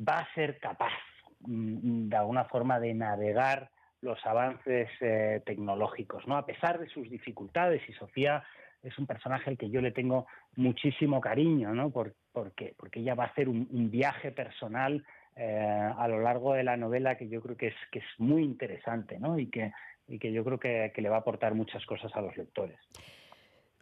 va 0.00 0.18
a 0.18 0.34
ser 0.34 0.58
capaz, 0.58 0.92
mm, 1.40 2.08
de 2.08 2.16
alguna 2.16 2.44
forma, 2.44 2.80
de 2.80 2.94
navegar 2.94 3.70
los 4.00 4.18
avances 4.26 4.88
eh, 5.00 5.40
tecnológicos, 5.46 6.26
¿no? 6.26 6.36
A 6.36 6.44
pesar 6.44 6.78
de 6.78 6.88
sus 6.88 7.08
dificultades, 7.08 7.80
y 7.88 7.92
Sofía 7.92 8.42
es 8.82 8.98
un 8.98 9.06
personaje 9.06 9.48
al 9.48 9.56
que 9.56 9.70
yo 9.70 9.80
le 9.80 9.92
tengo 9.92 10.26
muchísimo 10.56 11.20
cariño, 11.20 11.72
¿no? 11.72 11.90
porque, 11.90 12.74
porque 12.76 13.00
ella 13.00 13.14
va 13.14 13.24
a 13.24 13.28
hacer 13.28 13.48
un, 13.48 13.90
viaje 13.90 14.32
personal 14.32 15.04
eh, 15.36 15.92
a 15.96 16.08
lo 16.08 16.20
largo 16.20 16.54
de 16.54 16.64
la 16.64 16.76
novela 16.76 17.16
que 17.16 17.28
yo 17.28 17.40
creo 17.40 17.56
que 17.56 17.68
es, 17.68 17.74
que 17.90 18.00
es 18.00 18.04
muy 18.18 18.42
interesante, 18.42 19.18
¿no? 19.18 19.38
Y 19.38 19.46
que, 19.46 19.72
y 20.12 20.18
que 20.18 20.30
yo 20.30 20.44
creo 20.44 20.60
que, 20.60 20.92
le 20.94 21.08
va 21.08 21.16
a 21.16 21.20
aportar 21.20 21.54
muchas 21.54 21.84
cosas 21.86 22.14
a 22.14 22.20
los 22.20 22.36
lectores. 22.36 22.78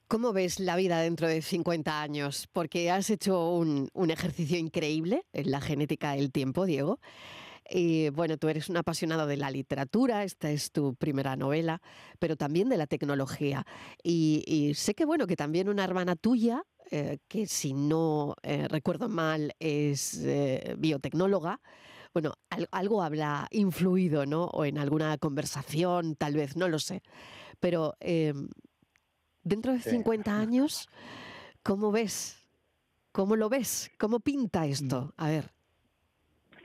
¿Cómo 0.06 0.32
ves 0.32 0.60
la 0.60 0.76
vida 0.76 1.00
dentro 1.00 1.26
de 1.26 1.42
50 1.42 2.00
años? 2.00 2.48
Porque 2.52 2.90
has 2.90 3.10
hecho 3.10 3.50
un, 3.50 3.88
un 3.92 4.10
ejercicio 4.10 4.56
increíble 4.58 5.24
en 5.32 5.50
la 5.50 5.60
genética 5.60 6.12
del 6.12 6.30
tiempo, 6.30 6.66
Diego. 6.66 7.00
Y 7.68 8.10
bueno, 8.10 8.36
tú 8.36 8.48
eres 8.48 8.68
un 8.68 8.76
apasionado 8.76 9.26
de 9.26 9.36
la 9.36 9.50
literatura, 9.50 10.24
esta 10.24 10.50
es 10.50 10.72
tu 10.72 10.94
primera 10.94 11.36
novela, 11.36 11.80
pero 12.18 12.36
también 12.36 12.68
de 12.68 12.76
la 12.76 12.86
tecnología. 12.86 13.64
Y, 14.02 14.72
sé 14.74 14.94
que 14.94 15.04
bueno, 15.04 15.26
que 15.26 15.36
también 15.36 15.68
una 15.68 15.84
hermana 15.84 16.16
tuya, 16.16 16.64
eh, 16.90 17.18
que 17.28 17.46
si 17.46 17.72
no 17.72 18.34
eh, 18.42 18.66
recuerdo 18.68 19.08
mal 19.08 19.52
es 19.60 20.20
eh, 20.24 20.74
biotecnóloga, 20.78 21.60
bueno, 22.12 22.34
algo 22.70 23.02
habrá 23.02 23.46
influido, 23.50 24.26
¿no? 24.26 24.44
O 24.46 24.64
en 24.64 24.78
alguna 24.78 25.16
conversación, 25.18 26.16
tal 26.16 26.34
vez, 26.34 26.56
no 26.56 26.68
lo 26.68 26.78
sé. 26.78 27.02
Pero 27.60 27.94
em, 28.00 28.48
dentro 29.42 29.72
de 29.72 29.80
50 29.80 30.36
años, 30.38 30.88
¿cómo 31.62 31.92
ves? 31.92 32.36
¿Cómo 33.12 33.36
lo 33.36 33.48
ves? 33.48 33.90
¿Cómo 33.98 34.20
pinta 34.20 34.66
esto? 34.66 35.12
Mm. 35.16 35.22
A 35.22 35.28
ver 35.28 35.50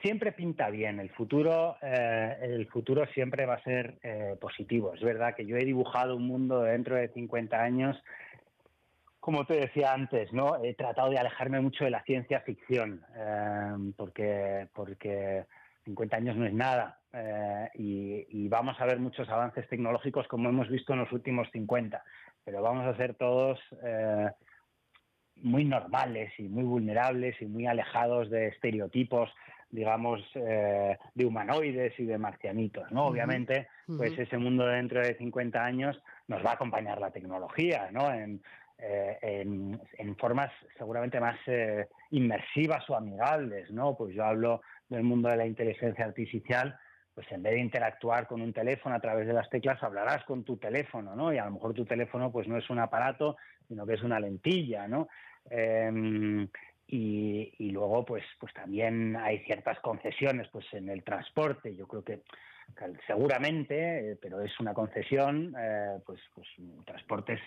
siempre 0.05 0.33
pinta 0.33 0.69
bien. 0.69 0.99
El 0.99 1.09
futuro, 1.09 1.77
eh, 1.81 2.37
el 2.43 2.67
futuro 2.67 3.07
siempre 3.15 3.47
va 3.47 3.55
a 3.55 3.63
ser 3.63 3.97
eh, 4.03 4.35
positivo. 4.39 4.93
Es 4.93 5.01
verdad 5.01 5.33
que 5.35 5.47
yo 5.47 5.57
he 5.57 5.65
dibujado 5.65 6.15
un 6.15 6.27
mundo 6.27 6.61
dentro 6.61 6.95
de 6.95 7.07
50 7.07 7.59
años, 7.59 7.97
como 9.25 9.43
te 9.43 9.55
decía 9.55 9.91
antes, 9.91 10.31
¿no? 10.33 10.63
He 10.63 10.75
tratado 10.75 11.09
de 11.09 11.17
alejarme 11.17 11.59
mucho 11.59 11.83
de 11.83 11.89
la 11.89 12.03
ciencia 12.03 12.41
ficción, 12.41 13.03
eh, 13.17 13.91
porque, 13.97 14.67
porque 14.71 15.45
50 15.85 16.15
años 16.15 16.35
no 16.35 16.45
es 16.45 16.53
nada. 16.53 16.99
Y, 17.73 18.27
y, 18.29 18.47
vamos 18.49 18.79
a 18.79 18.85
ver 18.85 18.99
muchos 18.99 19.27
avances 19.29 19.67
tecnológicos 19.67 20.27
como 20.27 20.49
hemos 20.49 20.69
visto 20.69 20.93
en 20.93 20.99
los 20.99 21.11
últimos 21.11 21.49
50, 21.51 22.03
pero 22.43 22.61
vamos 22.61 22.85
a 22.85 22.97
ser 22.97 23.15
todos 23.15 23.57
muy 25.37 25.63
normales 25.63 26.31
y 26.37 26.43
muy 26.43 26.65
vulnerables 26.65 27.41
y 27.41 27.45
muy 27.45 27.65
alejados 27.65 28.29
de 28.29 28.49
estereotipos 28.49 29.31
digamos, 29.75 30.21
eh, 30.35 30.97
de 31.13 31.25
humanoides 31.25 31.99
y 31.99 32.05
de 32.05 32.17
marcianitos, 32.17 32.89
¿no? 32.91 33.07
Obviamente, 33.07 33.67
pues 33.85 34.17
ese 34.17 34.37
mundo 34.37 34.65
dentro 34.65 35.01
de 35.01 35.15
50 35.15 35.63
años 35.63 36.01
nos 36.27 36.43
va 36.45 36.51
a 36.51 36.53
acompañar 36.53 36.99
la 36.99 37.11
tecnología, 37.11 37.89
¿no? 37.91 38.11
En, 38.13 38.41
eh, 38.77 39.17
en, 39.21 40.15
formas 40.17 40.51
seguramente 40.77 41.19
más 41.19 41.37
eh, 41.47 41.87
inmersivas 42.11 42.89
o 42.89 42.95
amigables, 42.95 43.71
¿no? 43.71 43.95
Pues 43.95 44.13
yo 44.13 44.25
hablo 44.25 44.61
del 44.89 45.03
mundo 45.03 45.29
de 45.29 45.37
la 45.37 45.45
inteligencia 45.45 46.05
artificial, 46.05 46.77
pues 47.13 47.31
en 47.31 47.41
vez 47.41 47.53
de 47.53 47.61
interactuar 47.61 48.27
con 48.27 48.41
un 48.41 48.51
teléfono 48.51 48.95
a 48.95 48.99
través 48.99 49.27
de 49.27 49.33
las 49.33 49.49
teclas, 49.49 49.81
hablarás 49.81 50.23
con 50.25 50.43
tu 50.43 50.57
teléfono, 50.57 51.15
¿no? 51.15 51.33
Y 51.33 51.37
a 51.37 51.45
lo 51.45 51.51
mejor 51.51 51.73
tu 51.73 51.85
teléfono 51.85 52.31
pues 52.31 52.47
no 52.47 52.57
es 52.57 52.69
un 52.69 52.79
aparato, 52.79 53.37
sino 53.67 53.85
que 53.85 53.93
es 53.93 54.03
una 54.03 54.19
lentilla, 54.19 54.87
¿no? 54.87 55.07
Y, 56.87 57.71
luego 57.71 58.05
pues 58.05 58.23
pues 58.39 58.53
también 58.53 59.15
hay 59.15 59.39
ciertas 59.39 59.79
concesiones 59.79 60.47
pues 60.51 60.65
en 60.73 60.89
el 60.89 61.03
transporte. 61.03 61.75
Yo 61.75 61.87
creo 61.87 62.03
que 62.03 62.21
seguramente 63.07 64.11
eh, 64.11 64.17
pero 64.21 64.41
es 64.41 64.59
una 64.59 64.73
concesión 64.73 65.55
eh, 65.57 65.99
pues 66.05 66.19
pues 66.33 66.47
transportes 66.85 67.39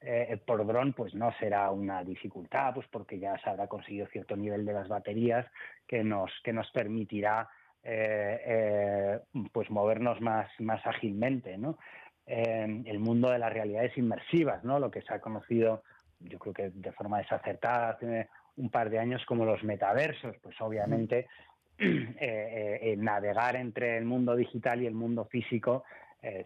eh, 0.00 0.38
por 0.44 0.66
dron 0.66 0.92
pues 0.92 1.14
no 1.14 1.32
será 1.38 1.70
una 1.70 2.02
dificultad 2.02 2.74
pues 2.74 2.86
porque 2.88 3.18
ya 3.18 3.38
se 3.38 3.50
habrá 3.50 3.68
conseguido 3.68 4.06
cierto 4.08 4.36
nivel 4.36 4.64
de 4.64 4.72
las 4.72 4.88
baterías 4.88 5.46
que 5.86 6.02
nos 6.02 6.30
que 6.42 6.52
nos 6.52 6.70
permitirá 6.72 7.48
pues 9.52 9.70
movernos 9.70 10.20
más 10.20 10.48
más 10.58 10.84
ágilmente 10.86 11.56
no 11.58 11.78
el 12.26 12.98
mundo 12.98 13.30
de 13.30 13.38
las 13.38 13.52
realidades 13.52 13.96
inmersivas 13.98 14.64
no 14.64 14.78
lo 14.78 14.90
que 14.90 15.02
se 15.02 15.12
ha 15.12 15.20
conocido 15.20 15.82
yo 16.20 16.38
creo 16.38 16.54
que 16.54 16.70
de 16.70 16.92
forma 16.92 17.18
desacertada 17.18 17.98
un 18.56 18.70
par 18.70 18.90
de 18.90 18.98
años 18.98 19.24
como 19.26 19.44
los 19.44 19.62
metaversos, 19.64 20.36
pues 20.42 20.60
obviamente 20.60 21.26
eh, 21.78 22.16
eh, 22.20 22.78
eh, 22.82 22.96
navegar 22.96 23.56
entre 23.56 23.98
el 23.98 24.04
mundo 24.04 24.36
digital 24.36 24.82
y 24.82 24.86
el 24.86 24.94
mundo 24.94 25.24
físico, 25.26 25.84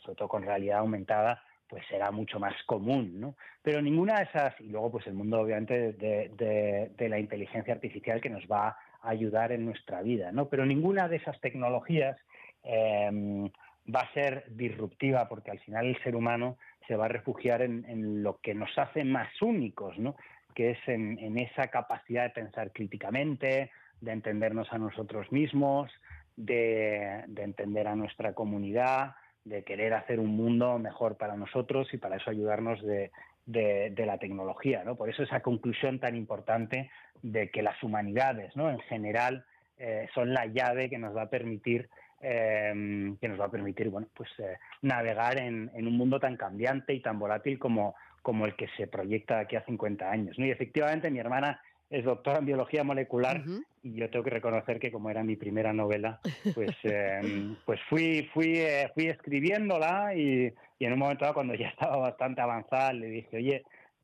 sobre 0.03 0.17
todo 0.17 0.27
con 0.27 0.43
realidad 0.43 0.81
aumentada, 0.81 1.41
pues 1.69 1.85
será 1.88 2.11
mucho 2.11 2.41
más 2.41 2.55
común, 2.67 3.21
¿no? 3.21 3.37
Pero 3.62 3.81
ninguna 3.81 4.17
de 4.17 4.25
esas, 4.25 4.61
y 4.61 4.71
luego 4.71 4.91
pues 4.91 5.07
el 5.07 5.15
mundo 5.15 5.38
obviamente 5.41 5.93
de, 5.93 6.91
de, 6.97 7.09
la 7.09 7.21
inteligencia 7.21 7.75
artificial 7.75 8.21
que 8.21 8.29
nos 8.29 8.45
va 8.50 8.77
a 9.00 9.09
ayudar 9.09 9.53
en 9.53 9.65
nuestra 9.65 10.03
vida, 10.03 10.33
¿no? 10.33 10.49
Pero 10.49 10.67
ninguna 10.67 11.07
de 11.07 11.17
esas 11.19 11.41
tecnologías 11.41 12.17
va 12.65 14.00
a 14.00 14.12
ser 14.15 14.47
disruptiva 14.49 15.29
porque 15.29 15.53
al 15.53 15.61
final 15.61 15.87
el 15.87 16.03
ser 16.03 16.17
humano 16.17 16.59
se 16.88 16.97
va 16.97 17.05
a 17.05 17.09
refugiar 17.09 17.62
en, 17.62 17.85
en, 17.88 18.25
lo 18.25 18.38
que 18.38 18.55
nos 18.55 18.77
hace 18.77 19.05
más 19.05 19.31
únicos, 19.41 19.97
¿no? 19.97 20.17
Que 20.55 20.73
es 20.73 20.78
en, 20.87 21.38
esa 21.38 21.69
capacidad 21.69 22.25
de 22.25 22.31
pensar 22.31 22.73
críticamente, 22.73 23.71
de 24.00 24.12
entendernos 24.12 24.73
a 24.73 24.78
nosotros 24.78 25.31
mismos, 25.33 25.90
de, 26.37 27.25
entender 27.37 27.88
a 27.88 27.97
nuestra 27.97 28.33
comunidad, 28.33 29.14
de 29.45 29.64
querer 29.64 29.95
hacer 29.95 30.21
un 30.21 30.37
mundo 30.37 30.78
mejor 30.78 31.17
para 31.17 31.37
nosotros 31.37 31.93
y 31.93 31.99
para 31.99 32.17
eso 32.17 32.31
ayudarnos 32.31 32.81
de, 32.83 33.11
la 33.47 34.19
tecnología. 34.19 34.85
¿no? 34.85 34.97
Por 34.97 35.09
eso 35.09 35.23
esa 35.23 35.40
conclusión 35.40 36.00
tan 36.00 36.17
importante 36.17 36.90
de 37.23 37.50
que 37.50 37.62
las 37.62 37.83
humanidades 37.83 38.55
¿no? 38.57 38.71
en 38.71 38.81
general 38.81 39.45
eh, 39.78 40.09
son 40.14 40.35
la 40.35 40.47
llave 40.47 40.90
que 40.90 40.99
nos 40.99 41.17
va 41.17 41.23
a 41.23 41.31
permitir 41.31 41.88
eh, 42.21 43.14
que 43.21 43.28
nos 43.28 43.40
va 43.40 43.45
a 43.45 43.50
permitir 43.50 43.90
bueno 43.90 44.09
pues 44.12 44.28
eh, 44.38 44.59
navegar 44.83 45.38
en, 45.38 45.71
un 45.73 45.97
mundo 45.97 46.19
tan 46.19 46.37
cambiante 46.37 46.93
y 46.93 47.00
tan 47.00 47.17
volátil 47.21 47.61
como, 47.61 47.95
como 48.28 48.44
el 48.44 48.56
que 48.56 48.68
se 48.76 48.87
proyecta 48.87 49.38
aquí 49.38 49.56
a 49.56 49.64
50 49.64 50.11
años. 50.11 50.38
¿no? 50.38 50.44
Y 50.44 50.50
efectivamente 50.50 51.11
mi 51.11 51.18
hermana 51.18 51.62
es 51.88 52.04
doctora 52.04 52.40
en 52.40 52.44
biología 52.44 52.85
molecular 52.85 53.42
y 53.82 53.94
yo 53.94 54.11
tengo 54.11 54.23
que 54.23 54.28
reconocer 54.28 54.78
que 54.78 54.92
como 54.92 55.08
era 55.08 55.25
mi 55.25 55.37
primera 55.37 55.73
novela, 55.73 56.20
pues, 56.54 56.76
em, 56.82 57.56
pues 57.64 57.80
fui, 57.88 58.28
fui, 58.35 58.58
eh, 58.58 58.90
fui 58.92 59.06
escribiéndola 59.06 60.14
y, 60.14 60.52
en 60.78 60.92
un 60.92 60.99
momento 60.99 61.25
dado, 61.25 61.32
cuando 61.32 61.54
ya 61.54 61.68
estaba 61.68 61.97
bastante 61.97 62.42
avanzada, 62.42 62.92
le 62.92 63.06
dije, 63.06 63.38
oye, 63.38 63.62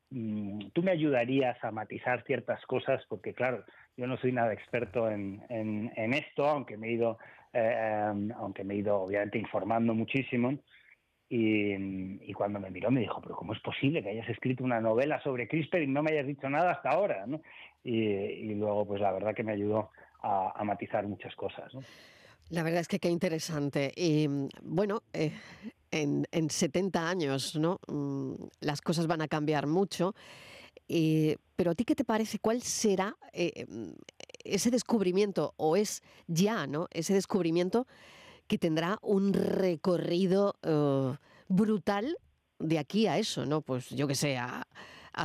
mm, 0.09 0.69
tú 0.73 0.81
me 0.81 0.89
ayudarías 0.89 1.63
a 1.63 1.69
matizar 1.69 2.23
ciertas 2.23 2.65
cosas 2.65 3.03
porque 3.07 3.35
claro, 3.35 3.63
yo 3.95 4.07
no 4.07 4.17
soy 4.17 4.31
nada 4.31 4.53
experto 4.53 5.07
en, 5.07 5.43
en, 5.49 6.13
esto, 6.15 6.47
aunque 6.47 6.77
me 6.77 6.87
he 6.87 6.93
ido, 6.93 7.19
eh, 7.53 8.09
em, 8.09 8.31
aunque 8.31 8.63
me 8.63 8.73
he 8.73 8.77
ido 8.77 9.01
obviamente 9.01 9.37
informando 9.37 9.93
muchísimo. 9.93 10.57
Y, 11.29 12.33
cuando 12.33 12.59
me 12.59 12.69
miró 12.69 12.91
me 12.91 13.01
dijo, 13.01 13.21
pero 13.21 13.35
¿cómo 13.35 13.53
es 13.53 13.59
posible 13.61 14.03
que 14.03 14.09
hayas 14.09 14.29
escrito 14.29 14.63
una 14.63 14.79
novela 14.79 15.21
sobre 15.23 15.47
CRISPR 15.47 15.83
y 15.83 15.87
no 15.87 16.03
me 16.03 16.11
hayas 16.11 16.27
dicho 16.27 16.49
nada 16.49 16.71
hasta 16.71 16.89
ahora? 16.89 17.25
Y, 17.83 18.53
luego, 18.53 18.85
pues 18.85 19.01
la 19.01 19.11
verdad 19.11 19.33
que 19.33 19.43
me 19.43 19.53
ayudó 19.53 19.89
a, 20.21 20.63
matizar 20.63 21.07
muchas 21.07 21.35
cosas. 21.35 21.71
La 22.49 22.61
verdad 22.61 22.81
es 22.81 22.87
que 22.87 22.99
qué 22.99 23.09
interesante. 23.09 23.91
Y 23.95 24.27
bueno, 24.61 25.01
eh, 25.13 25.31
en, 25.91 26.49
70 26.49 27.09
años, 27.09 27.55
¿no? 27.55 27.79
Mm, 27.87 28.33
las 28.61 28.81
cosas 28.81 29.07
van 29.07 29.21
a 29.21 29.27
cambiar 29.27 29.65
mucho. 29.65 30.13
pero 31.55 31.71
a 31.71 31.75
ti 31.75 31.85
qué 31.85 31.95
te 31.95 32.05
parece? 32.05 32.37
¿Cuál 32.39 32.61
será 32.61 33.15
eh, 33.33 33.65
ese 34.43 34.69
descubrimiento 34.69 35.53
o 35.57 35.75
es 35.75 36.03
ya, 36.27 36.67
¿no? 36.67 36.87
Ese 36.91 37.13
descubrimiento 37.13 37.87
que 38.47 38.57
tendrá 38.57 38.97
un 39.01 39.33
recorrido 39.33 40.55
eh, 40.63 41.17
brutal 41.47 42.17
de 42.59 42.79
aquí 42.79 43.07
a 43.07 43.17
eso, 43.17 43.45
¿no? 43.45 43.61
Pues 43.61 43.89
yo 43.89 44.07
que 44.07 44.15
sé, 44.15 44.37
a, 44.37 44.65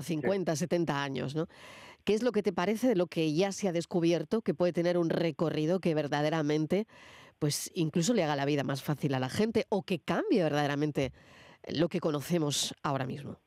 50, 0.03 0.55
70 0.55 1.03
años, 1.03 1.35
¿no? 1.35 1.47
¿Qué 2.05 2.15
es 2.15 2.23
lo 2.23 2.33
que 2.33 2.43
te 2.43 2.53
parece 2.53 2.89
de 2.89 2.97
lo 2.97 3.09
que 3.09 3.35
ya 3.35 3.53
se 3.53 3.69
ha 3.69 3.73
descubierto 3.73 4.41
que 4.41 4.55
puede 4.55 4.73
tener 4.73 4.97
un 4.97 5.11
recorrido 5.11 5.81
que 5.81 5.95
verdaderamente, 5.95 6.87
pues 7.39 7.71
incluso 7.75 8.15
le 8.15 8.23
haga 8.23 8.37
la 8.37 8.45
vida 8.45 8.63
más 8.63 8.83
fácil 8.83 9.15
a 9.15 9.21
la 9.21 9.29
gente 9.29 9.67
o 9.69 9.83
que 9.83 9.99
cambie 9.99 10.43
verdaderamente 10.43 11.13
lo 11.69 11.89
que 11.89 12.01
conocemos 12.01 12.75
ahora 12.83 13.05
mismo? 13.05 13.39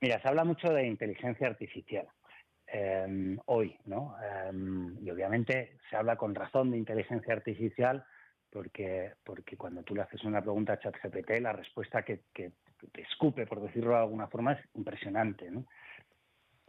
Mira, 0.00 0.22
se 0.22 0.28
habla 0.28 0.44
mucho 0.44 0.68
de 0.72 0.86
inteligencia 0.86 1.48
artificial. 1.48 2.08
Em, 2.70 3.38
hoy, 3.46 3.76
¿no? 3.86 4.14
Em, 4.22 4.96
y 5.02 5.10
obviamente 5.10 5.78
se 5.90 5.96
habla 5.96 6.16
con 6.16 6.34
razón 6.34 6.70
de 6.70 6.78
inteligencia 6.78 7.34
artificial 7.34 8.04
porque, 8.50 9.14
porque 9.24 9.56
cuando 9.56 9.82
tú 9.82 9.94
le 9.94 10.02
haces 10.02 10.24
una 10.24 10.40
pregunta 10.40 10.74
a 10.74 10.78
ChatGPT, 10.78 11.40
la 11.40 11.52
respuesta 11.52 12.02
que, 12.02 12.22
te 12.32 13.02
escupe, 13.02 13.46
por 13.46 13.60
decirlo 13.60 13.90
de 13.90 13.98
alguna 13.98 14.28
forma, 14.28 14.52
es 14.52 14.60
impresionante. 14.74 15.50
¿no? 15.50 15.64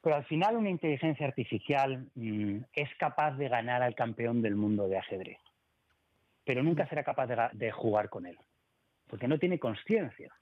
Pero 0.01 0.15
al 0.15 0.25
final 0.25 0.55
una 0.55 0.69
inteligencia 0.69 1.27
artificial 1.27 2.07
mm, 2.15 2.61
es 2.73 2.89
capaz 2.97 3.31
de 3.37 3.49
ganar 3.49 3.83
al 3.83 3.95
campeón 3.95 4.41
del 4.41 4.55
mundo 4.55 4.87
de 4.87 4.97
ajedrez, 4.97 5.39
pero 6.45 6.63
nunca 6.63 6.87
será 6.87 7.03
capaz 7.03 7.27
de, 7.53 7.71
jugar 7.71 8.09
con 8.09 8.25
él, 8.25 8.37
porque 9.07 9.27
no 9.27 9.37
tiene 9.37 9.59
conciencia. 9.59 10.33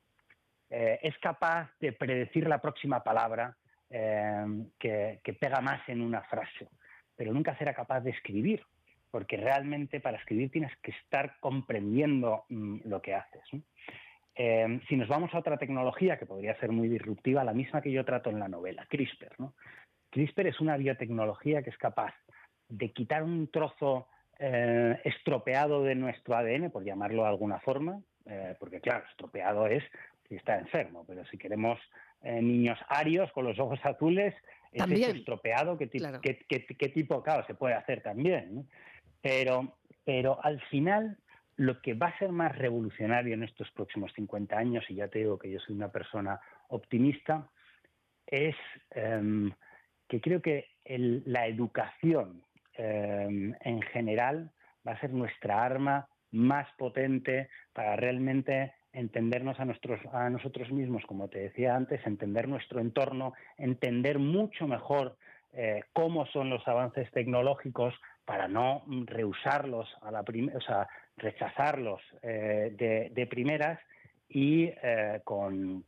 Eh, 0.69 0.99
es 1.01 1.17
capaz 1.19 1.69
de 1.79 1.93
predecir 1.93 2.47
la 2.47 2.59
próxima 2.59 3.01
palabra 3.01 3.55
eh, 3.89 4.45
que, 4.77 5.37
pega 5.39 5.61
más 5.61 5.87
en 5.89 6.01
una 6.01 6.21
frase, 6.23 6.67
pero 7.15 7.33
nunca 7.33 7.57
será 7.57 7.73
capaz 7.73 8.01
de 8.01 8.11
escribir, 8.11 8.63
porque 9.11 9.37
realmente 9.37 9.99
para 9.99 10.17
escribir 10.17 10.51
tienes 10.51 10.75
que 10.77 10.91
estar 10.91 11.37
comprendiendo 11.39 12.45
mm, 12.49 12.79
lo 12.85 13.01
que 13.01 13.15
haces. 13.15 13.43
Em, 14.35 14.81
si 14.87 14.95
nos 14.95 15.07
vamos 15.07 15.33
a 15.33 15.39
otra 15.39 15.57
tecnología 15.57 16.17
que 16.17 16.25
podría 16.25 16.59
ser 16.59 16.71
muy 16.71 16.87
disruptiva, 16.87 17.43
la 17.43 17.53
misma 17.53 17.81
que 17.81 17.91
yo 17.91 18.05
trato 18.05 18.29
en 18.29 18.39
la 18.39 18.47
novela, 18.47 18.85
CRISPR. 18.87 19.33
¿no? 19.39 19.55
CRISPR 20.11 20.47
es 20.47 20.59
una 20.59 20.77
biotecnología 20.77 21.63
que 21.63 21.71
es 21.71 21.77
capaz 21.77 22.13
de 22.69 22.91
quitar 22.91 23.23
un 23.23 23.49
trozo 23.49 24.07
eh, 24.39 24.99
estropeado 25.03 25.83
de 25.83 25.95
nuestro 25.95 26.35
ADN, 26.35 26.69
por 26.69 26.83
llamarlo 26.83 27.23
de 27.23 27.29
alguna 27.29 27.59
forma, 27.59 27.99
eh, 28.25 28.55
porque 28.59 28.81
claro, 28.81 29.05
estropeado 29.09 29.65
es 29.67 29.83
si 30.27 30.35
está 30.35 30.59
enfermo, 30.59 31.05
pero 31.07 31.25
si 31.25 31.37
queremos 31.37 31.79
eh, 32.21 32.41
niños 32.41 32.77
arios 32.89 33.31
con 33.31 33.45
los 33.45 33.57
ojos 33.57 33.79
azules, 33.83 34.35
es 34.71 35.07
estropeado, 35.15 35.77
¿qué, 35.77 35.87
tipo, 35.87 37.23
claro, 37.23 37.45
se 37.47 37.55
puede 37.55 37.73
hacer 37.73 38.01
también? 38.01 38.67
Pero, 39.21 39.77
pero 40.05 40.43
al 40.43 40.61
final 40.69 41.17
lo 41.57 41.81
que 41.81 41.95
va 41.95 42.07
a 42.07 42.19
ser 42.19 42.31
más 42.31 42.55
revolucionario 42.55 43.33
en 43.33 43.43
estos 43.43 43.69
próximos 43.71 44.13
50 44.13 44.57
años, 44.57 44.85
y 44.89 44.95
ya 44.95 45.07
te 45.07 45.19
digo 45.19 45.39
que 45.39 45.51
yo 45.51 45.59
soy 45.59 45.75
una 45.75 45.91
persona 45.91 46.39
optimista, 46.69 47.49
es 48.27 48.55
em, 48.91 49.51
que 50.07 50.21
creo 50.21 50.41
que 50.41 50.67
la 50.85 51.47
educación 51.47 52.43
em, 52.73 53.55
en 53.61 53.81
general 53.81 54.51
va 54.87 54.93
a 54.93 54.99
ser 54.99 55.11
nuestra 55.11 55.63
arma 55.63 56.07
más 56.31 56.67
potente 56.77 57.49
para 57.73 57.95
realmente 57.95 58.73
entendernos 58.93 59.59
a, 59.59 59.65
nuestros, 59.65 59.99
a 60.13 60.29
nosotros 60.29 60.71
mismos, 60.71 61.03
como 61.05 61.27
te 61.27 61.39
decía 61.39 61.75
antes, 61.75 62.05
entender 62.05 62.47
nuestro 62.47 62.79
entorno, 62.79 63.33
entender 63.57 64.19
mucho 64.19 64.67
mejor 64.67 65.17
eh, 65.53 65.83
cómo 65.93 66.25
son 66.27 66.49
los 66.49 66.67
avances 66.67 67.09
tecnológicos 67.11 67.93
para 68.27 68.49
no 68.49 68.83
rehusarlos 69.05 69.87
a 70.01 70.11
la 70.11 70.19
o 70.19 70.61
sea, 70.61 70.85
rechazarlos 71.15 72.01
eh, 72.21 73.09
de, 73.15 73.27
primeras 73.27 73.79
y 74.27 74.65
eh, 74.83 75.21
con, 75.23 75.85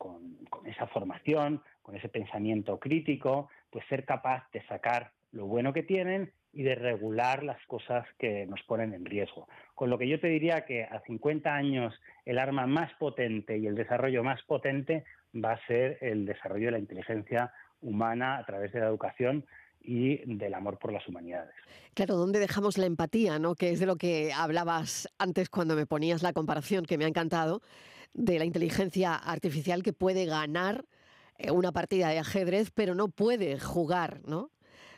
esa 0.65 0.87
formación, 0.87 1.61
con 1.81 1.97
ese 1.97 2.07
pensamiento 2.07 2.79
crítico, 2.79 3.49
pues 3.69 3.85
ser 3.89 4.05
capaz 4.05 4.49
de 4.53 4.65
sacar 4.67 5.11
lo 5.33 5.47
bueno 5.47 5.73
que 5.73 5.83
tienen 5.83 6.31
y 6.53 6.63
de 6.63 6.75
regular 6.75 7.43
las 7.43 7.61
cosas 7.65 8.07
que 8.17 8.45
nos 8.45 8.63
ponen 8.63 8.93
en 8.93 9.03
riesgo. 9.03 9.49
Con 9.75 9.89
lo 9.89 9.97
que 9.97 10.07
yo 10.07 10.17
te 10.21 10.29
diría 10.29 10.65
que 10.65 10.85
a 10.85 11.01
50 11.01 11.53
años 11.53 11.93
el 12.23 12.39
arma 12.39 12.65
más 12.67 12.93
potente 12.93 13.57
y 13.57 13.67
el 13.67 13.75
desarrollo 13.75 14.23
más 14.23 14.41
potente 14.43 15.03
va 15.35 15.51
a 15.51 15.67
ser 15.67 15.97
el 15.99 16.25
desarrollo 16.25 16.67
de 16.67 16.71
la 16.71 16.79
inteligencia 16.79 17.51
humana 17.81 18.37
a 18.37 18.45
través 18.45 18.71
de 18.71 18.79
la 18.79 18.87
educación 18.87 19.45
y 19.89 20.21
del 20.25 20.53
amor 20.53 20.77
por 20.77 20.93
las 20.93 21.07
humanidades. 21.07 21.55
Claro, 21.95 22.15
¿dónde 22.15 22.37
dejamos 22.37 22.77
la 22.77 22.85
empatía, 22.85 23.39
no? 23.39 23.55
Que 23.55 23.71
es 23.71 23.79
de 23.79 23.87
lo 23.87 23.95
que 23.95 24.31
hablabas 24.31 25.09
antes 25.17 25.49
cuando 25.49 25.75
me 25.75 25.87
ponías 25.87 26.21
la 26.21 26.31
comparación 26.31 26.85
que 26.85 26.99
me 26.99 27.05
ha 27.05 27.07
encantado 27.07 27.63
de 28.13 28.37
la 28.37 28.45
inteligencia 28.45 29.15
artificial 29.15 29.81
que 29.81 29.91
puede 29.91 30.25
ganar 30.25 30.85
eh, 31.39 31.49
una 31.49 31.71
partida 31.71 32.09
de 32.09 32.19
ajedrez, 32.19 32.69
pero 32.71 32.93
no 32.93 33.07
puede 33.07 33.59
jugar, 33.59 34.21
¿no? 34.27 34.51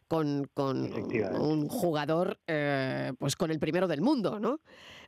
Con, 0.10 0.51
un 0.57 1.69
jugador, 1.69 2.38
eh, 2.45 3.13
pues 3.17 3.38
con 3.38 3.50
el 3.50 3.60
primero 3.60 3.88
del 3.88 4.01
mundo, 4.01 4.41
¿no? 4.41 4.59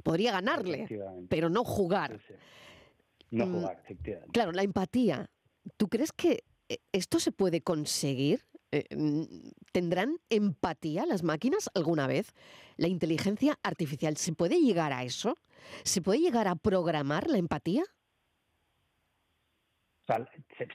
Podría 0.02 0.32
ganarle, 0.32 0.88
pero 1.28 1.50
no 1.50 1.66
jugar. 1.66 2.22
No 3.30 3.46
mm, 3.46 3.54
jugar, 3.54 3.82
efectivamente. 3.84 4.32
Claro, 4.32 4.54
la 4.54 4.64
empatía. 4.64 5.30
¿Tú 5.76 5.90
crees 5.90 6.14
que 6.14 6.46
eh, 6.70 6.78
esto 6.94 7.20
se 7.20 7.34
puede 7.34 7.60
conseguir? 7.60 8.46
Eh, 8.74 8.86
¿Tendrán 9.72 10.18
empatía 10.32 11.06
las 11.06 11.22
máquinas 11.22 11.70
alguna 11.76 12.08
vez? 12.08 12.34
¿La 12.76 12.88
inteligencia 12.88 13.60
artificial 13.62 14.18
se 14.18 14.34
puede 14.34 14.60
llegar 14.60 14.94
a 14.94 15.04
eso? 15.04 15.38
¿Se 15.84 16.02
puede 16.02 16.22
llegar 16.22 16.48
a 16.48 16.56
programar 16.56 17.30
la 17.30 17.38
empatía? 17.38 17.84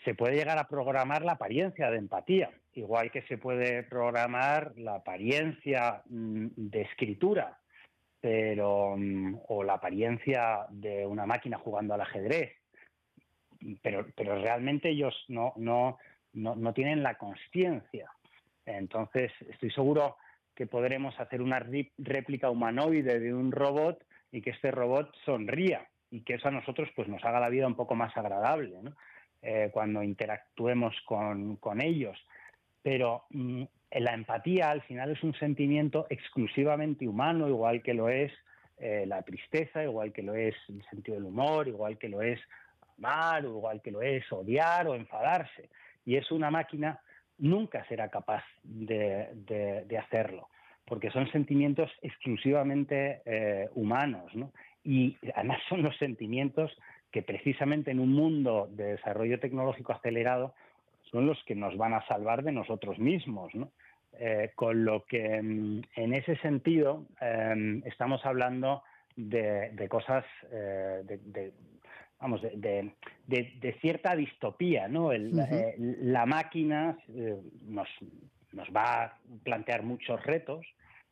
se, 0.05 0.15
puede 0.15 0.37
llegar 0.37 0.59
a 0.59 0.69
programar 0.69 1.23
la 1.23 1.33
apariencia 1.33 1.91
de 1.91 1.99
empatía, 1.99 2.51
igual 2.75 3.11
que 3.11 3.23
se 3.23 3.37
puede 3.37 3.83
programar 3.83 4.73
la 4.77 4.97
apariencia 4.97 6.03
mm, 6.07 6.47
de 6.57 6.83
escritura, 6.83 7.59
pero 8.21 8.97
mm, 8.97 9.41
o 9.49 9.65
la 9.65 9.75
apariencia 9.75 10.67
de 10.71 11.05
una 11.05 11.27
máquina 11.27 11.59
jugando 11.59 11.95
al 11.95 12.01
ajedrez. 12.01 12.57
Pero, 13.83 14.07
pero 14.17 14.41
realmente 14.41 14.89
ellos 14.89 15.15
no, 15.29 15.53
no, 15.57 15.99
no, 16.39 16.73
tienen 16.73 17.03
la 17.03 17.17
conciencia. 17.17 18.11
Entonces, 18.65 19.33
estoy 19.49 19.71
seguro 19.71 20.17
que 20.55 20.67
podremos 20.67 21.19
hacer 21.21 21.43
una 21.43 21.65
réplica 21.99 22.51
humanoide 22.51 23.21
de 23.21 23.35
un 23.35 23.53
robot 23.53 24.05
y 24.33 24.43
que 24.43 24.51
este 24.51 24.71
robot 24.71 25.15
sonría 25.25 25.87
y 26.11 26.23
que 26.23 26.35
eso 26.35 26.49
a 26.49 26.53
nosotros 26.53 26.89
pues 26.97 27.09
nos 27.09 27.25
haga 27.25 27.41
la 27.41 27.49
vida 27.49 27.67
un 27.67 27.77
poco 27.77 27.95
más 27.95 28.17
agradable 28.17 28.73
eh, 29.43 29.71
cuando 29.73 30.03
interactuemos 30.03 30.95
con, 31.05 31.81
ellos. 31.81 32.19
Pero 32.83 33.25
mm, 33.31 33.63
la 33.93 34.15
empatía 34.15 34.71
al 34.71 34.83
final 34.83 35.13
es 35.13 35.23
un 35.23 35.35
sentimiento 35.35 36.07
exclusivamente 36.11 37.07
humano, 37.07 37.49
igual 37.49 37.83
que 37.83 37.95
lo 37.95 38.09
es 38.09 38.33
eh, 38.79 39.05
la 39.07 39.23
tristeza, 39.23 39.83
igual 39.83 40.13
que 40.13 40.23
lo 40.23 40.35
es 40.35 40.55
el 40.69 40.85
sentido 40.91 41.17
del 41.17 41.27
humor, 41.27 41.69
igual 41.69 41.99
que 41.99 42.09
lo 42.09 42.23
es 42.23 42.41
amar, 42.99 43.45
igual 43.45 43.81
que 43.81 43.91
lo 43.91 44.03
es 44.03 44.31
odiar 44.33 44.89
o 44.89 44.95
enfadarse 44.95 45.69
y 46.09 46.17
es 46.17 46.31
una 46.31 46.51
máquina, 46.51 47.01
nunca 47.37 47.85
será 47.85 48.09
capaz 48.09 48.43
de, 48.65 49.85
hacerlo, 50.03 50.49
porque 50.87 51.11
son 51.11 51.31
sentimientos 51.31 51.91
exclusivamente 52.01 53.21
eh, 53.27 53.69
humanos, 53.75 54.35
¿no? 54.35 54.51
Y 54.83 55.19
además 55.35 55.59
son 55.69 55.83
los 55.83 55.95
sentimientos 55.99 56.73
que 57.13 57.21
precisamente 57.21 57.91
en 57.91 58.01
un 58.01 58.15
mundo 58.15 58.71
de 58.71 58.93
desarrollo 58.93 59.39
tecnológico 59.39 59.93
acelerado 59.93 60.55
son 61.11 61.27
los 61.27 61.39
que 61.45 61.55
nos 61.55 61.77
van 61.77 61.93
a 61.93 62.07
salvar 62.07 62.43
de 62.43 62.53
nosotros 62.53 62.99
mismos. 62.99 63.53
Eh, 64.19 64.53
con 64.55 64.87
lo 64.87 65.05
que 65.05 65.43
mm, 65.43 65.83
en 65.95 66.15
ese 66.15 66.37
sentido 66.39 67.05
em, 67.21 67.83
estamos 67.85 68.25
hablando 68.25 68.83
de, 69.15 69.87
cosas, 69.91 70.25
eh, 70.51 71.03
de, 71.05 71.53
vamos, 72.21 72.43
de, 72.43 72.93
de, 73.27 73.73
cierta 73.81 74.17
distopía, 74.17 74.89
¿no? 74.89 75.13
Eh, 75.13 75.75
la 75.79 76.27
máquina 76.27 76.99
eh, 77.15 77.37
nos, 77.67 77.89
nos, 78.53 78.69
va 78.75 79.05
a 79.05 79.19
plantear 79.45 79.83
muchos 79.83 80.23
retos 80.25 80.67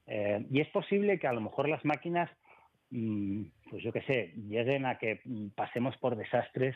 eh, 0.06 0.44
y 0.50 0.60
es 0.60 0.68
posible 0.68 1.18
que 1.18 1.26
a 1.26 1.32
lo 1.32 1.40
mejor 1.40 1.68
las 1.68 1.84
máquinas, 1.84 2.30
mm, 2.90 3.42
pues 3.70 3.82
yo 3.82 3.92
qué 3.92 4.02
sé, 4.02 4.32
lleguen 4.48 4.86
a 4.86 4.98
que 4.98 5.20
pasemos 5.54 5.96
por 5.98 6.16
desastres 6.16 6.74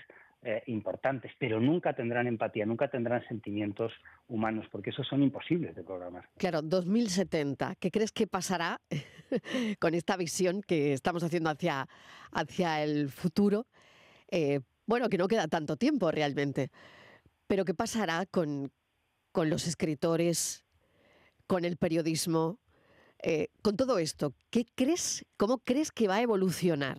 importantes, 0.65 1.31
pero 1.39 1.61
nunca 1.61 1.93
tendrán 1.93 2.27
empatía, 2.27 2.65
nunca 2.65 2.89
tendrán 2.89 3.23
sentimientos 3.29 3.93
humanos, 4.27 4.65
porque 4.73 4.89
esos 4.89 5.07
son 5.07 5.23
imposibles 5.23 5.77
de 5.77 5.85
programar. 5.85 6.31
Claro, 6.39 6.63
2070, 6.63 7.75
¿qué 7.79 7.91
crees 7.91 8.11
que 8.11 8.27
pasará 8.27 8.81
con 9.81 9.93
esta 9.93 10.17
visión 10.17 10.63
que 10.63 10.95
estamos 10.95 11.23
haciendo 11.25 11.51
hacia, 11.51 11.87
hacia 12.33 12.83
el 12.83 13.11
futuro? 13.11 13.67
Eh, 14.31 14.61
bueno, 14.87 15.09
que 15.09 15.19
no 15.19 15.29
queda 15.29 15.49
tanto 15.49 15.77
tiempo 15.77 16.11
realmente. 16.11 16.71
Pero 17.47 17.65
¿qué 17.65 17.75
pasará 17.75 18.27
con, 18.27 18.73
los 19.35 19.67
escritores, 19.67 20.65
con 21.47 21.65
el 21.65 21.77
periodismo, 21.77 22.59
eh, 23.23 23.49
con 23.63 23.77
todo 23.77 23.99
esto? 23.99 24.35
¿Qué 24.51 24.65
crees, 24.75 25.27
cómo 25.37 25.59
crees 25.59 25.91
que 25.91 26.09
va 26.09 26.17
a 26.17 26.23
evolucionar? 26.23 26.99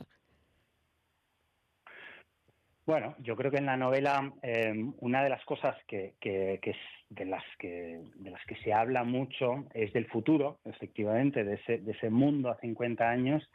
Bueno, 2.85 3.15
yo 3.19 3.35
creo 3.35 3.51
que 3.51 3.57
en 3.57 3.67
la 3.67 3.77
novela 3.77 4.33
em, 4.41 4.93
una 4.99 5.23
de 5.23 5.29
las 5.29 5.43
cosas 5.45 5.77
que, 5.87 6.15
de 6.21 7.25
las 7.25 7.43
que 7.59 8.01
de 8.15 8.31
las 8.31 8.43
que 8.45 8.55
se 8.63 8.73
habla 8.73 9.03
mucho 9.03 9.65
es 9.73 9.93
del 9.93 10.07
futuro, 10.07 10.59
efectivamente, 10.65 11.43
de 11.43 11.55
ese, 11.55 11.77
de 11.77 11.91
ese 11.91 12.09
mundo 12.09 12.49
a 12.49 12.59
50 12.59 13.09
años 13.09 13.47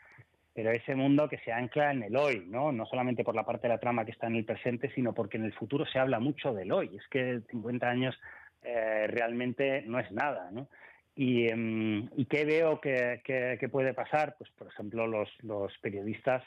pero 0.57 0.71
ese 0.71 0.95
mundo 0.95 1.29
que 1.29 1.37
se 1.40 1.53
ancla 1.53 1.90
en 1.90 2.03
el 2.03 2.16
hoy, 2.16 2.47
¿no? 2.49 2.73
No 2.73 2.87
solamente 2.87 3.23
por 3.23 3.35
la 3.35 3.45
parte 3.45 3.69
de 3.69 3.75
la 3.75 3.79
trama 3.79 4.07
que 4.07 4.12
está 4.12 4.27
en 4.27 4.37
el 4.37 4.47
presente, 4.47 4.90
sino 4.95 5.12
porque 5.12 5.37
en 5.37 5.45
el 5.45 5.53
futuro 5.53 5.85
se 5.85 5.99
habla 5.99 6.19
mucho 6.19 6.55
del 6.55 6.73
hoy. 6.73 6.97
Es 6.97 7.07
que 7.09 7.42
50 7.51 7.87
años 7.87 8.19
eh, 8.62 9.07
realmente 9.07 9.83
no 9.83 9.99
es 9.99 10.11
nada, 10.12 10.51
¿no? 10.51 10.69
Y, 11.14 11.47
em, 11.49 12.09
qué 12.31 12.47
veo 12.47 12.81
que, 12.81 13.69
puede 13.71 13.92
pasar? 13.92 14.37
Pues, 14.38 14.49
por 14.53 14.69
ejemplo, 14.69 15.07
los, 15.07 15.79
periodistas, 15.83 16.42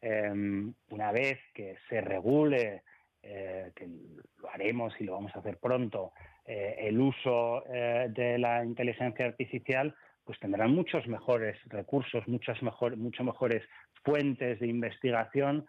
em, 0.00 0.74
una 0.90 1.12
vez 1.12 1.38
que 1.54 1.76
se 1.88 2.00
regule 2.00 2.82
que 3.22 3.86
lo 4.38 4.50
haremos 4.50 4.92
y 5.00 5.04
lo 5.04 5.12
vamos 5.12 5.30
a 5.36 5.38
hacer 5.38 5.58
pronto, 5.58 6.12
el 6.44 7.00
uso 7.00 7.62
de 7.68 8.36
la 8.38 8.64
inteligencia 8.64 9.26
artificial, 9.26 9.94
pues 10.24 10.38
tendrán 10.38 10.74
muchos 10.74 11.06
mejores 11.06 11.56
recursos, 11.66 12.26
muchas 12.28 12.62
mejor, 12.62 12.96
mucho 12.96 13.24
mejores 13.24 13.62
fuentes 14.04 14.60
de 14.60 14.66
investigación 14.66 15.66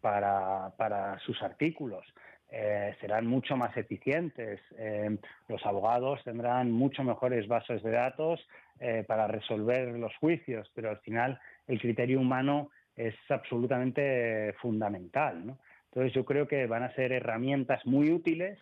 para, 0.00 0.72
para 0.76 1.18
sus 1.20 1.42
artículos. 1.42 2.04
Eh, 2.52 2.96
serán 3.00 3.26
mucho 3.26 3.56
más 3.56 3.76
eficientes. 3.76 4.60
Eh, 4.76 5.16
los 5.48 5.64
abogados 5.64 6.20
tendrán 6.24 6.72
mucho 6.72 7.04
mejores 7.04 7.46
bases 7.46 7.80
de 7.82 7.92
datos 7.92 8.40
eh, 8.80 9.04
para 9.06 9.28
resolver 9.28 9.88
los 9.96 10.14
juicios, 10.16 10.68
pero 10.74 10.90
al 10.90 10.98
final 10.98 11.38
el 11.68 11.80
criterio 11.80 12.18
humano 12.18 12.70
es 12.96 13.14
absolutamente 13.28 14.52
fundamental. 14.60 15.56
Entonces 15.84 16.12
yo 16.12 16.24
creo 16.24 16.48
que 16.48 16.66
van 16.66 16.82
a 16.82 16.94
ser 16.94 17.12
herramientas 17.12 17.84
muy 17.86 18.10
útiles 18.10 18.58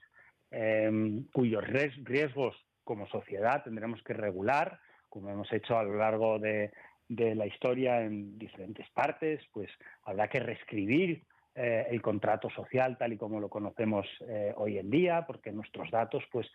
cuyos 1.34 1.62
riesgos 1.66 2.56
como 2.84 3.06
sociedad 3.08 3.62
tendremos 3.64 4.02
que 4.02 4.14
regular, 4.14 4.80
como 5.08 5.30
hemos 5.30 5.52
hecho 5.52 5.78
a 5.78 5.82
lo 5.82 5.94
largo 5.94 6.38
de, 6.38 6.70
de 7.08 7.34
la 7.34 7.46
historia 7.46 8.02
en 8.02 8.38
diferentes 8.38 8.88
partes, 8.90 9.40
pues 9.52 9.70
habrá 10.04 10.28
que 10.28 10.40
reescribir 10.40 11.24
eh, 11.54 11.86
el 11.90 12.00
contrato 12.00 12.48
social 12.50 12.96
tal 12.96 13.14
y 13.14 13.16
como 13.16 13.40
lo 13.40 13.48
conocemos 13.48 14.06
eh, 14.28 14.52
hoy 14.56 14.78
en 14.78 14.90
día, 14.90 15.24
porque 15.26 15.50
nuestros 15.50 15.90
datos 15.90 16.22
pues 16.30 16.46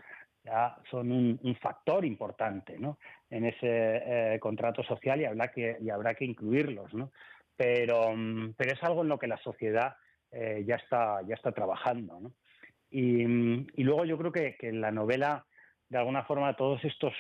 ya 0.46 0.78
son 0.90 1.12
un, 1.12 1.58
factor 1.62 2.06
importante 2.06 2.78
en 3.30 3.46
ese 3.46 3.58
eh, 3.64 4.40
contrato 4.40 4.82
social 4.84 5.20
y 5.20 5.26
habrá 5.26 5.50
que, 5.50 5.78
y 5.82 5.90
habrá 5.90 6.14
que 6.14 6.24
incluirlos. 6.24 6.94
¿no? 6.94 7.12
Pero, 7.58 8.16
mm, 8.16 8.54
pero 8.56 8.74
es 8.74 8.84
algo 8.84 9.02
en 9.02 9.10
lo 9.10 9.20
que 9.20 9.28
la 9.28 9.38
sociedad 9.38 9.96
ya, 10.32 10.78
está, 10.78 11.22
ya 11.28 11.36
está 11.36 11.52
trabajando. 11.52 12.20
¿no? 12.20 12.32
Y, 12.90 13.24
y, 13.24 13.84
luego 13.84 14.06
yo 14.06 14.18
creo 14.18 14.32
que, 14.32 14.56
que 14.56 14.72
la 14.72 14.90
novela 14.90 15.46
de 15.94 16.00
alguna 16.00 16.24
forma 16.24 16.56
todos 16.56 16.84
estos 16.84 17.14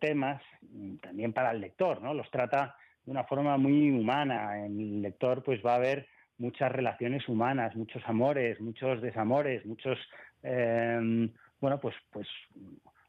temas, 0.00 0.40
mm, 0.62 0.96
también 0.96 1.32
para 1.32 1.50
el 1.50 1.60
lector, 1.60 2.00
¿no? 2.00 2.14
Los 2.14 2.30
trata 2.30 2.76
de 3.04 3.10
una 3.10 3.24
forma 3.24 3.56
muy 3.56 3.90
humana. 3.90 4.64
El 4.64 5.02
lector 5.02 5.42
pues 5.42 5.60
va 5.64 5.74
a 5.74 5.80
ver 5.80 6.06
muchas 6.38 6.70
relaciones 6.70 7.28
humanas, 7.28 7.74
muchos 7.76 8.02
amores, 8.06 8.60
muchos 8.60 9.00
desamores, 9.00 9.64
muchos, 9.66 9.98
em, 10.42 11.32
bueno, 11.60 11.80
pues, 11.80 11.94
pues 12.10 12.28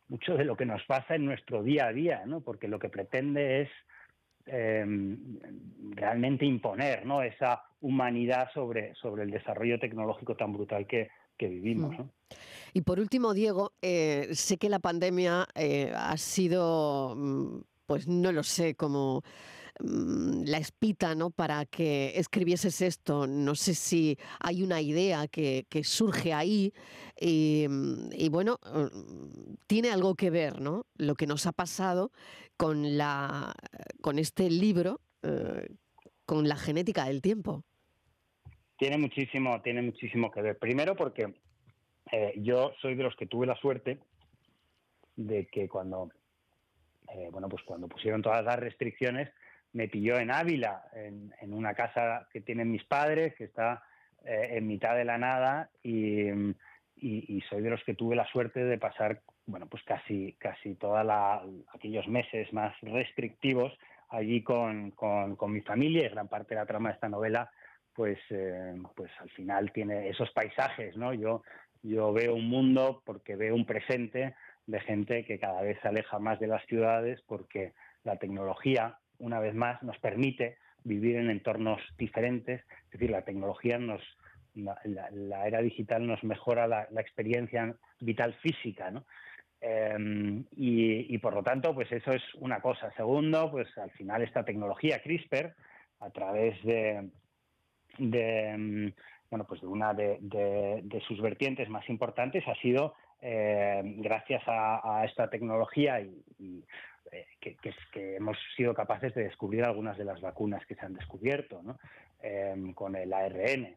mucho 0.07 0.35
de 0.35 0.45
lo 0.45 0.55
que 0.55 0.65
nos 0.65 0.83
pasa 0.85 1.15
en 1.15 1.25
nuestro 1.25 1.63
día 1.63 1.87
a 1.87 1.93
día, 1.93 2.23
¿no? 2.25 2.41
Porque 2.41 2.67
lo 2.67 2.79
que 2.79 2.89
pretende 2.89 3.61
es 3.61 3.69
em, 4.49 5.17
realmente 5.91 6.45
imponer, 6.45 7.05
¿no? 7.05 7.21
Esa 7.21 7.63
humanidad 7.81 8.49
sobre, 8.53 8.95
sobre 8.95 9.23
el 9.23 9.31
desarrollo 9.31 9.77
tecnológico 9.77 10.37
tan 10.37 10.53
brutal 10.53 10.87
que, 10.87 11.09
vivimos. 11.45 11.97
Mm. 11.97 12.09
Y 12.73 12.81
por 12.81 12.99
último, 12.99 13.33
Diego, 13.33 13.73
eh, 13.81 14.29
sé 14.33 14.57
que 14.57 14.69
la 14.69 14.79
pandemia 14.79 15.47
eh, 15.53 15.93
ha 15.95 16.17
sido, 16.17 17.13
mm, 17.15 17.59
pues 17.85 18.07
no 18.07 18.31
lo 18.31 18.43
sé, 18.43 18.75
como 18.75 19.23
Mm, 19.79 20.43
la 20.45 20.57
espita 20.57 21.13
¿no? 21.13 21.29
para 21.29 21.65
que 21.65 22.13
escribieses 22.15 22.81
esto. 22.81 23.27
No 23.27 23.55
sé 23.55 23.75
si 23.75 24.17
hay 24.39 24.63
una 24.63 24.81
idea 24.81 25.27
que, 25.27 25.65
surge 25.83 26.33
ahí 26.33 26.73
y, 27.19 27.67
bueno, 28.29 28.59
tiene 29.67 29.91
algo 29.91 30.15
que 30.15 30.29
ver 30.29 30.61
¿no? 30.61 30.85
lo 30.95 31.15
que 31.15 31.27
nos 31.27 31.45
ha 31.45 31.51
pasado 31.51 32.11
con, 32.57 32.97
la, 32.97 33.53
con 34.01 34.19
este 34.19 34.49
libro, 34.49 35.01
eh, 35.21 35.67
con 36.25 36.47
la 36.47 36.57
genética 36.57 37.05
del 37.05 37.21
tiempo. 37.21 37.63
Tiene 38.77 38.97
muchísimo, 38.97 39.61
tiene 39.61 39.81
muchísimo 39.81 40.31
que 40.31 40.41
ver. 40.41 40.57
Primero 40.57 40.95
porque 40.95 41.33
eh, 42.11 42.33
yo 42.37 42.73
soy 42.81 42.95
de 42.95 43.03
los 43.03 43.15
que 43.15 43.25
tuve 43.25 43.47
la 43.47 43.55
suerte 43.55 43.99
de 45.15 45.47
que 45.47 45.67
cuando, 45.67 46.11
eh, 47.09 47.29
bueno, 47.31 47.49
pues 47.49 47.63
cuando 47.63 47.87
pusieron 47.87 48.21
todas 48.21 48.43
las 48.45 48.59
restricciones, 48.59 49.29
me 49.73 49.87
pilló 49.87 50.17
en 50.17 50.31
Ávila, 50.31 50.85
en, 50.93 51.53
una 51.53 51.73
casa 51.73 52.27
que 52.31 52.41
tienen 52.41 52.71
mis 52.71 52.83
padres, 52.85 53.35
que 53.35 53.45
está 53.45 53.83
eh, 54.23 54.49
en 54.51 54.67
mitad 54.67 54.95
de 54.95 55.05
la 55.05 55.17
nada, 55.17 55.69
y, 55.83 56.29
soy 57.49 57.61
de 57.61 57.69
los 57.69 57.83
que 57.83 57.93
tuve 57.93 58.15
la 58.15 58.27
suerte 58.27 58.63
de 58.63 58.77
pasar, 58.77 59.21
bueno, 59.45 59.67
pues 59.67 59.83
casi, 59.83 60.33
casi 60.39 60.75
todos 60.75 61.05
aquellos 61.73 62.07
meses 62.07 62.51
más 62.53 62.75
restrictivos 62.81 63.77
allí 64.09 64.41
con, 64.41 64.93
mi 65.47 65.61
familia, 65.61 66.05
y 66.05 66.09
gran 66.09 66.27
parte 66.27 66.55
de 66.55 66.61
la 66.61 66.65
trama 66.65 66.89
de 66.89 66.95
esta 66.95 67.09
novela, 67.09 67.51
pues, 67.97 68.19
eh, 68.29 68.79
pues 68.95 69.11
al 69.19 69.29
final 69.31 69.73
tiene 69.73 70.07
esos 70.07 70.31
paisajes, 70.31 70.95
¿no? 70.95 71.13
Yo, 71.13 71.43
yo 71.83 72.13
veo 72.13 72.33
un 72.35 72.47
mundo 72.47 73.01
porque 73.03 73.35
veo 73.35 73.53
un 73.55 73.65
presente 73.65 74.35
de 74.67 74.79
gente 74.79 75.25
que 75.25 75.39
cada 75.39 75.61
vez 75.61 75.77
se 75.81 75.89
aleja 75.89 76.19
más 76.19 76.39
de 76.39 76.47
las 76.47 76.65
ciudades 76.67 77.21
porque 77.27 77.73
la 78.03 78.17
tecnología 78.17 78.99
una 79.19 79.39
vez 79.39 79.53
más, 79.53 79.81
nos 79.83 79.97
permite 79.99 80.57
vivir 80.83 81.17
en 81.17 81.29
entornos 81.29 81.81
diferentes. 81.97 82.61
Es 82.85 82.91
decir, 82.91 83.09
la 83.09 83.23
tecnología 83.23 83.77
nos, 83.77 84.01
la, 84.53 85.47
era 85.47 85.61
digital 85.61 86.05
nos 86.05 86.23
mejora 86.23 86.67
la, 86.67 86.87
experiencia 87.01 87.75
vital 87.99 88.33
física, 88.35 88.91
¿no? 88.91 89.05
Em, 89.59 90.45
y, 90.51 91.17
por 91.17 91.33
lo 91.33 91.41
tanto, 91.41 91.73
pues 91.73 91.91
eso 91.91 92.11
es 92.11 92.21
una 92.35 92.61
cosa. 92.61 92.91
Segundo, 92.95 93.49
pues 93.49 93.67
al 93.77 93.89
final 93.91 94.21
esta 94.21 94.45
tecnología 94.45 95.01
CRISPR, 95.01 95.55
a 95.99 96.09
través 96.11 96.63
de, 96.63 97.09
em, 97.99 98.91
bueno, 99.29 99.45
pues 99.45 99.61
de 99.61 99.67
una 99.67 99.93
de, 99.93 101.01
sus 101.07 101.21
vertientes 101.21 101.69
más 101.69 101.87
importantes, 101.89 102.47
ha 102.47 102.55
sido 102.55 102.95
eh, 103.21 103.81
gracias 103.97 104.43
a, 104.47 105.03
esta 105.05 105.29
tecnología 105.29 105.99
y 105.99 106.63
eh, 107.11 107.25
que, 107.39 108.15
hemos 108.15 108.37
sido 108.55 108.73
capaces 108.73 109.13
de 109.15 109.23
descubrir 109.23 109.63
algunas 109.63 109.97
de 109.97 110.05
las 110.05 110.19
vacunas 110.21 110.65
que 110.65 110.75
se 110.75 110.85
han 110.85 110.93
descubierto 110.93 111.61
em, 112.21 112.73
con 112.73 112.95
el 112.95 113.13
ARN. 113.13 113.75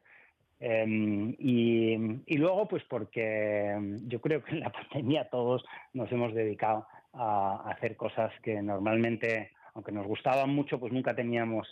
Em, 0.59 1.35
y, 1.39 2.37
luego, 2.37 2.69
pues 2.69 2.83
porque 2.85 3.71
em, 3.71 4.09
yo 4.09 4.21
creo 4.21 4.43
que 4.43 4.53
en 4.53 4.61
la 4.61 4.71
pandemia 4.93 5.29
todos 5.31 5.65
nos 5.95 6.11
hemos 6.13 6.35
dedicado 6.35 6.87
a, 7.13 7.71
hacer 7.71 7.97
cosas 7.97 8.33
que 8.43 8.61
normalmente, 8.61 9.53
aunque 9.75 9.93
nos 9.93 10.07
gustaban 10.07 10.51
mucho, 10.51 10.79
pues 10.79 10.93
nunca 10.93 11.15
teníamos 11.15 11.69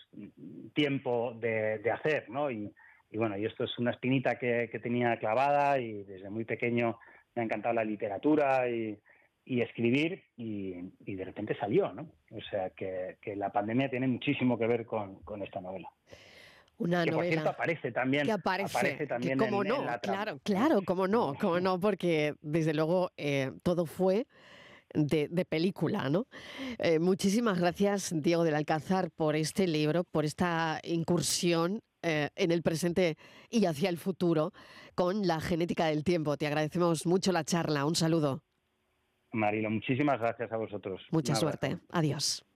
tiempo 0.75 1.35
de, 1.41 1.91
hacer, 1.91 2.29
¿no? 2.29 2.51
Y, 2.51 2.73
bueno, 3.13 3.37
y 3.37 3.47
esto 3.47 3.65
es 3.65 3.79
una 3.79 3.91
espinita 3.91 4.39
que, 4.39 4.69
que, 4.71 4.79
tenía 4.79 5.19
clavada 5.19 5.79
y 5.79 6.05
desde 6.05 6.31
muy 6.31 6.45
pequeño 6.45 6.99
me 7.35 7.43
ha 7.43 7.45
encantado 7.45 7.75
la 7.75 7.85
literatura 7.85 8.69
y, 8.69 8.99
y 9.49 9.63
escribir 9.63 10.23
y, 10.37 10.75
de 11.07 11.25
repente 11.25 11.57
salió, 11.59 11.91
¿no? 11.95 12.07
O 12.31 12.41
sea 12.51 12.71
que, 12.71 13.17
la 13.35 13.51
pandemia 13.51 13.89
tiene 13.89 14.07
muchísimo 14.07 14.59
que 14.59 14.67
ver 14.67 14.85
con, 14.85 15.23
esta 15.43 15.61
novela. 15.61 15.89
Una 16.77 17.03
que 17.03 17.11
novela. 17.11 17.17
Por 17.17 17.33
cierto, 17.33 17.51
aparece 17.51 17.91
también. 17.91 18.27
Que 18.27 18.33
aparece, 18.33 19.07
también 19.07 19.39
como 19.39 19.65
no, 19.65 19.87
claro, 20.03 20.39
claro, 20.45 20.83
como 20.85 21.09
no, 21.09 21.35
como 21.41 21.61
no, 21.61 21.81
porque 21.81 22.35
desde 22.43 22.75
luego 22.75 23.11
eh, 23.17 23.51
todo 23.63 23.87
fue 23.87 24.27
de, 24.95 25.45
película, 25.49 26.09
¿no? 26.09 26.27
Eh, 26.79 26.99
muchísimas 26.99 27.59
gracias, 27.59 28.13
Diego 28.15 28.45
del 28.45 28.55
Alcázar, 28.55 29.11
por 29.11 29.37
este 29.37 29.67
libro, 29.67 30.05
por 30.05 30.25
esta 30.25 30.81
incursión 30.85 31.81
eh, 32.03 32.29
en 32.37 32.53
el 32.53 32.63
presente 32.63 33.17
y 33.51 33.67
hacia 33.67 33.89
el 33.89 33.99
futuro 33.99 34.53
con 34.95 35.27
la 35.27 35.41
genética 35.41 35.87
del 35.87 36.05
tiempo. 36.05 36.37
Te 36.37 36.47
agradecemos 36.47 37.07
mucho 37.07 37.33
la 37.33 37.45
charla. 37.45 37.85
Un 37.87 37.95
saludo. 37.95 38.43
Marilo, 39.33 39.71
muchísimas 39.71 40.19
gracias 40.21 40.51
a 40.53 40.57
vosotros. 40.57 41.01
Mucha 41.11 41.35
suerte. 41.35 41.79
Adiós. 41.91 42.45